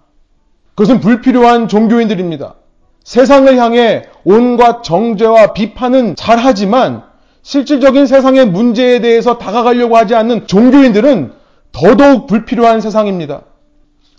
그것은 0.70 1.00
불필요한 1.02 1.68
종교인들입니다. 1.68 2.56
세상을 3.04 3.58
향해 3.58 4.06
온갖 4.24 4.84
정죄와 4.84 5.54
비판은 5.54 6.16
잘하지만 6.16 7.04
실질적인 7.42 8.06
세상의 8.06 8.48
문제에 8.48 9.00
대해서 9.00 9.38
다가가려고 9.38 9.96
하지 9.98 10.16
않는 10.16 10.48
종교인들은 10.48 11.34
더더욱 11.72 12.28
불필요한 12.28 12.82
세상입니다. 12.82 13.42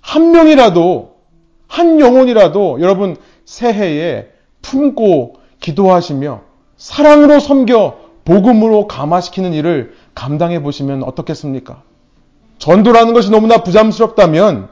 한 0.00 0.32
명이라도, 0.32 1.16
한 1.66 2.00
영혼이라도 2.00 2.78
여러분 2.80 3.16
새해에 3.44 4.28
품고 4.62 5.36
기도하시며 5.60 6.40
사랑으로 6.76 7.40
섬겨 7.40 7.98
복음으로 8.24 8.86
감화시키는 8.88 9.52
일을 9.54 9.94
감당해 10.18 10.60
보시면 10.60 11.04
어떻겠습니까? 11.04 11.82
전도라는 12.58 13.14
것이 13.14 13.30
너무나 13.30 13.62
부담스럽다면 13.62 14.68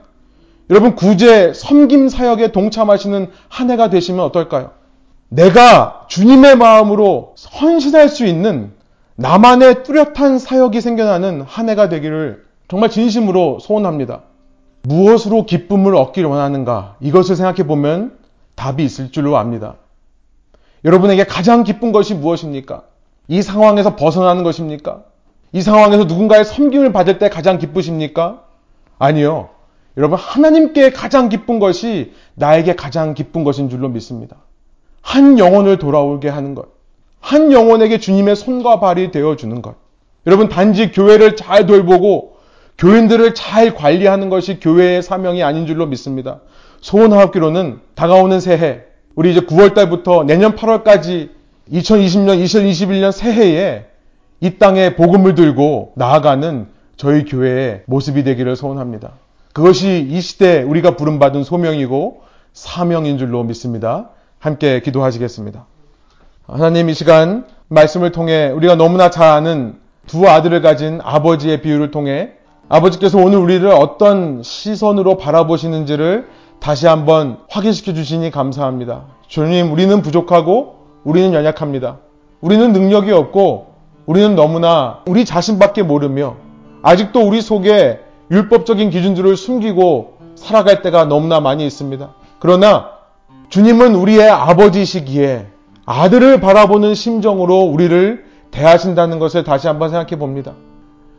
여러분 0.71 0.97
구제 0.97 1.53
섬김 1.55 2.09
사역에 2.09 2.51
동참하시는 2.51 3.31
한 3.49 3.71
해가 3.71 3.89
되시면 3.89 4.25
어떨까요? 4.25 4.73
내가 5.29 6.07
주님의 6.09 6.57
마음으로 6.57 7.37
헌신할 7.61 8.09
수 8.09 8.27
있는 8.27 8.73
나만의 9.15 9.85
뚜렷한 9.85 10.41
사역이 10.41 10.81
생겨나는 10.81 11.43
한 11.43 11.69
해가 11.69 11.89
되기를 11.89 12.45
정말 12.67 12.91
진심으로 12.91 13.61
소원합니다. 13.61 14.23
무엇으로 14.83 15.47
기쁨을 15.47 15.95
얻기를 15.95 16.29
원하는가? 16.29 16.97
이것을 17.01 17.37
생각해 17.37 17.69
보면 17.69 18.19
답이 18.57 18.85
있을 18.85 19.13
줄로 19.13 19.37
압니다. 19.37 19.77
여러분에게 20.85 21.25
가장 21.25 21.63
기쁜 21.63 21.93
것이 21.93 22.15
무엇입니까? 22.15 22.83
이 23.29 23.43
상황에서 23.43 23.95
벗어나는 23.95 24.43
것입니까? 24.43 25.05
이 25.53 25.63
상황에서 25.63 26.05
누군가의 26.05 26.45
섬김을 26.45 26.93
받을 26.93 27.19
때 27.19 27.29
가장 27.29 27.59
기쁘십니까? 27.59 28.43
아니요. 28.99 29.51
여러분, 29.97 30.19
하나님께 30.19 30.91
가장 30.91 31.29
기쁜 31.29 31.59
것이 31.59 32.13
나에게 32.35 32.77
가장 32.77 33.15
기쁜 33.15 33.45
것인 33.45 33.71
줄로 33.71 33.89
믿습니다. 33.89 34.37
한 35.01 35.39
영혼을 35.39 35.79
돌아오게 35.79 36.29
하는 36.29 36.55
것. 36.55 36.67
한 37.21 37.53
영혼에게 37.53 37.99
주님의 37.99 38.37
손과 38.37 38.81
발이 38.81 39.11
되어주는 39.11 39.63
것. 39.63 39.77
여러분, 40.27 40.49
단지 40.49 40.91
교회를 40.91 41.37
잘 41.37 41.67
돌보고 41.67 42.37
교인들을 42.79 43.35
잘 43.35 43.75
관리하는 43.75 44.29
것이 44.29 44.61
교회의 44.61 45.03
사명이 45.03 45.43
아닌 45.43 45.67
줄로 45.67 45.87
믿습니다. 45.87 46.41
소원하옵기로는 46.83 47.81
다가오는 47.95 48.39
새해, 48.41 48.83
우리 49.15 49.31
이제 49.31 49.41
9월달부터 49.41 50.27
내년 50.27 50.55
8월까지 50.57 51.31
2020년, 51.73 52.45
2021년 52.45 53.13
새해에 53.13 53.87
이 54.41 54.59
땅에 54.59 54.97
복음을 54.97 55.35
들고 55.35 55.93
나아가는 55.97 56.67
저희 56.97 57.25
교회의 57.25 57.83
모습이 57.87 58.25
되기를 58.25 58.57
소원합니다. 58.57 59.13
그것이 59.53 60.07
이 60.11 60.21
시대 60.21 60.63
우리가 60.63 60.97
부름받은 60.97 61.45
소명이고 61.45 62.23
사명인 62.53 63.19
줄로 63.19 63.43
믿습니다. 63.45 64.11
함께 64.39 64.81
기도하시겠습니다. 64.81 65.67
하나님 66.47 66.89
이 66.89 66.95
시간 66.95 67.47
말씀을 67.69 68.13
통해 68.13 68.51
우리가 68.51 68.77
너무나 68.77 69.11
잘 69.11 69.29
아는 69.29 69.79
두 70.07 70.29
아들을 70.29 70.61
가진 70.63 71.01
아버지의 71.03 71.63
비유를 71.63 71.91
통해 71.91 72.33
아버지께서 72.69 73.19
오늘 73.19 73.39
우리를 73.39 73.67
어떤 73.69 74.43
시선으로 74.43 75.17
바라보시는지를 75.17 76.29
다시 76.61 76.87
한번 76.87 77.39
확인시켜 77.49 77.93
주시니 77.93 78.31
감사합니다. 78.31 79.05
주님, 79.29 79.73
우리는 79.73 80.03
부족하고 80.03 80.87
우리는 81.05 81.33
연약합니다. 81.33 81.99
우리는 82.41 82.73
능력이 82.73 83.13
없고 83.13 83.66
우리는 84.07 84.37
너무나 84.37 85.01
우리 85.07 85.25
자신밖에 85.25 85.83
모르며 85.83 86.37
아직도 86.83 87.27
우리 87.27 87.43
속에 87.43 88.01
율법적인 88.31 88.91
기준들을 88.91 89.37
숨기고 89.37 90.19
살아갈 90.37 90.83
때가 90.83 91.05
너무나 91.07 91.41
많이 91.41 91.67
있습니다. 91.67 92.15
그러나 92.39 92.91
주님은 93.49 93.95
우리의 93.95 94.29
아버지시기에 94.31 95.47
아들을 95.85 96.41
바라보는 96.41 96.95
심정으로 96.95 97.63
우리를 97.63 98.25
대하신다는 98.51 99.19
것을 99.19 99.45
다시 99.45 99.67
한번 99.67 99.91
생각해 99.91 100.17
봅니다. 100.19 100.53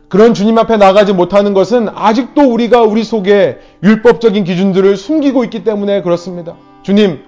그런 0.09 0.33
주님 0.33 0.57
앞에 0.57 0.77
나가지 0.77 1.11
못하는 1.11 1.53
것은 1.53 1.89
아직도 1.93 2.41
우리가 2.41 2.81
우리 2.81 3.03
속에 3.03 3.59
율법적인 3.83 4.45
기준들을 4.45 4.95
숨기고 4.95 5.43
있기 5.45 5.65
때문에 5.65 6.01
그렇습니다. 6.01 6.55
주님, 6.83 7.19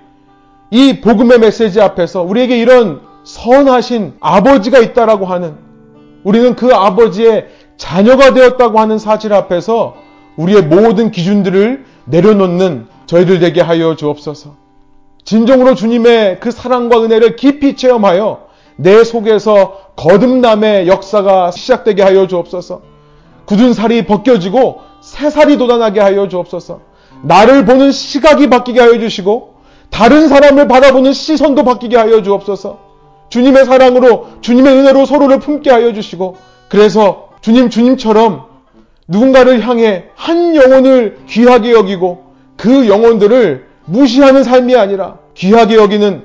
이 0.71 1.01
복음의 1.01 1.39
메시지 1.39 1.81
앞에서 1.81 2.21
우리에게 2.23 2.57
이런 2.57 3.01
선하신 3.23 4.15
아버지가 4.19 4.79
있다라고 4.79 5.25
하는 5.25 5.55
우리는 6.23 6.55
그 6.55 6.73
아버지의 6.73 7.47
자녀가 7.77 8.33
되었다고 8.33 8.79
하는 8.79 8.97
사실 8.97 9.33
앞에서 9.33 9.95
우리의 10.37 10.63
모든 10.63 11.11
기준들을 11.11 11.85
내려놓는 12.05 12.87
저희들 13.05 13.39
되게 13.39 13.61
하여 13.61 13.95
주옵소서. 13.95 14.55
진정으로 15.23 15.75
주님의 15.75 16.39
그 16.39 16.51
사랑과 16.51 17.01
은혜를 17.01 17.35
깊이 17.35 17.75
체험하여 17.75 18.47
내 18.77 19.03
속에서 19.03 19.91
거듭남의 19.95 20.87
역사가 20.87 21.51
시작되게 21.51 22.01
하여 22.01 22.27
주옵소서. 22.27 22.81
굳은 23.45 23.73
살이 23.73 24.05
벗겨지고 24.05 24.81
새 25.01 25.29
살이 25.29 25.57
돋아나게 25.57 25.99
하여 25.99 26.27
주옵소서. 26.27 26.81
나를 27.23 27.65
보는 27.65 27.91
시각이 27.91 28.49
바뀌게 28.49 28.79
하여 28.79 28.99
주시고 28.99 29.55
다른 29.89 30.27
사람을 30.27 30.67
바라보는 30.67 31.13
시선도 31.13 31.63
바뀌게 31.63 31.97
하여 31.97 32.21
주옵소서. 32.21 32.88
주님의 33.29 33.65
사랑으로 33.65 34.27
주님의 34.41 34.73
은혜로 34.73 35.05
서로를 35.05 35.39
품게 35.39 35.69
하여 35.69 35.93
주시고 35.93 36.37
그래서 36.67 37.29
주님 37.41 37.69
주님처럼 37.69 38.43
누군가를 39.07 39.61
향해 39.67 40.05
한 40.15 40.55
영혼을 40.55 41.19
귀하게 41.27 41.71
여기고 41.71 42.25
그 42.57 42.87
영혼들을 42.87 43.65
무시하는 43.85 44.43
삶이 44.43 44.75
아니라 44.75 45.17
귀하게 45.33 45.75
여기는 45.75 46.23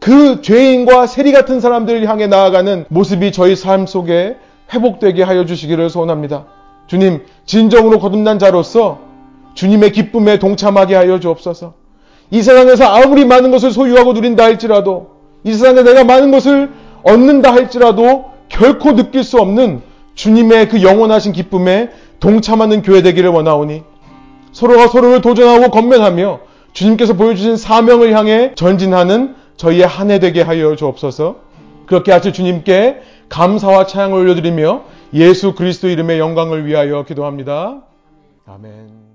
그 0.00 0.42
죄인과 0.42 1.06
세리 1.06 1.32
같은 1.32 1.60
사람들을 1.60 2.06
향해 2.08 2.26
나아가는 2.26 2.84
모습이 2.88 3.32
저희 3.32 3.56
삶 3.56 3.86
속에 3.86 4.36
회복되게 4.72 5.22
하여 5.22 5.46
주시기를 5.46 5.88
소원합니다. 5.88 6.46
주님, 6.86 7.24
진정으로 7.46 7.98
거듭난 7.98 8.38
자로서 8.38 8.98
주님의 9.54 9.92
기쁨에 9.92 10.38
동참하게 10.38 10.94
하여 10.94 11.18
주옵소서. 11.18 11.74
이 12.30 12.42
세상에서 12.42 12.84
아무리 12.84 13.24
많은 13.24 13.50
것을 13.50 13.70
소유하고 13.70 14.12
누린다 14.12 14.44
할지라도 14.44 15.15
이 15.46 15.52
세상에 15.52 15.82
내가 15.82 16.02
많은 16.02 16.32
것을 16.32 16.70
얻는다 17.04 17.52
할지라도 17.54 18.32
결코 18.48 18.96
느낄 18.96 19.22
수 19.22 19.38
없는 19.38 19.80
주님의 20.16 20.68
그 20.68 20.82
영원하신 20.82 21.32
기쁨에 21.32 21.90
동참하는 22.18 22.82
교회 22.82 23.00
되기를 23.02 23.30
원하오니 23.30 23.84
서로가 24.50 24.88
서로를 24.88 25.20
도전하고 25.20 25.70
건면하며 25.70 26.40
주님께서 26.72 27.14
보여주신 27.14 27.56
사명을 27.56 28.12
향해 28.16 28.52
전진하는 28.56 29.36
저희의 29.56 29.86
한 29.86 30.10
해 30.10 30.18
되게 30.18 30.42
하여 30.42 30.74
주옵소서. 30.74 31.36
그렇게 31.86 32.10
하실 32.10 32.32
주님께 32.32 32.96
감사와 33.28 33.86
찬양을 33.86 34.18
올려드리며 34.18 34.82
예수 35.14 35.54
그리스도 35.54 35.88
이름의 35.88 36.18
영광을 36.18 36.66
위하여 36.66 37.04
기도합니다. 37.04 37.82
아멘. 38.46 39.05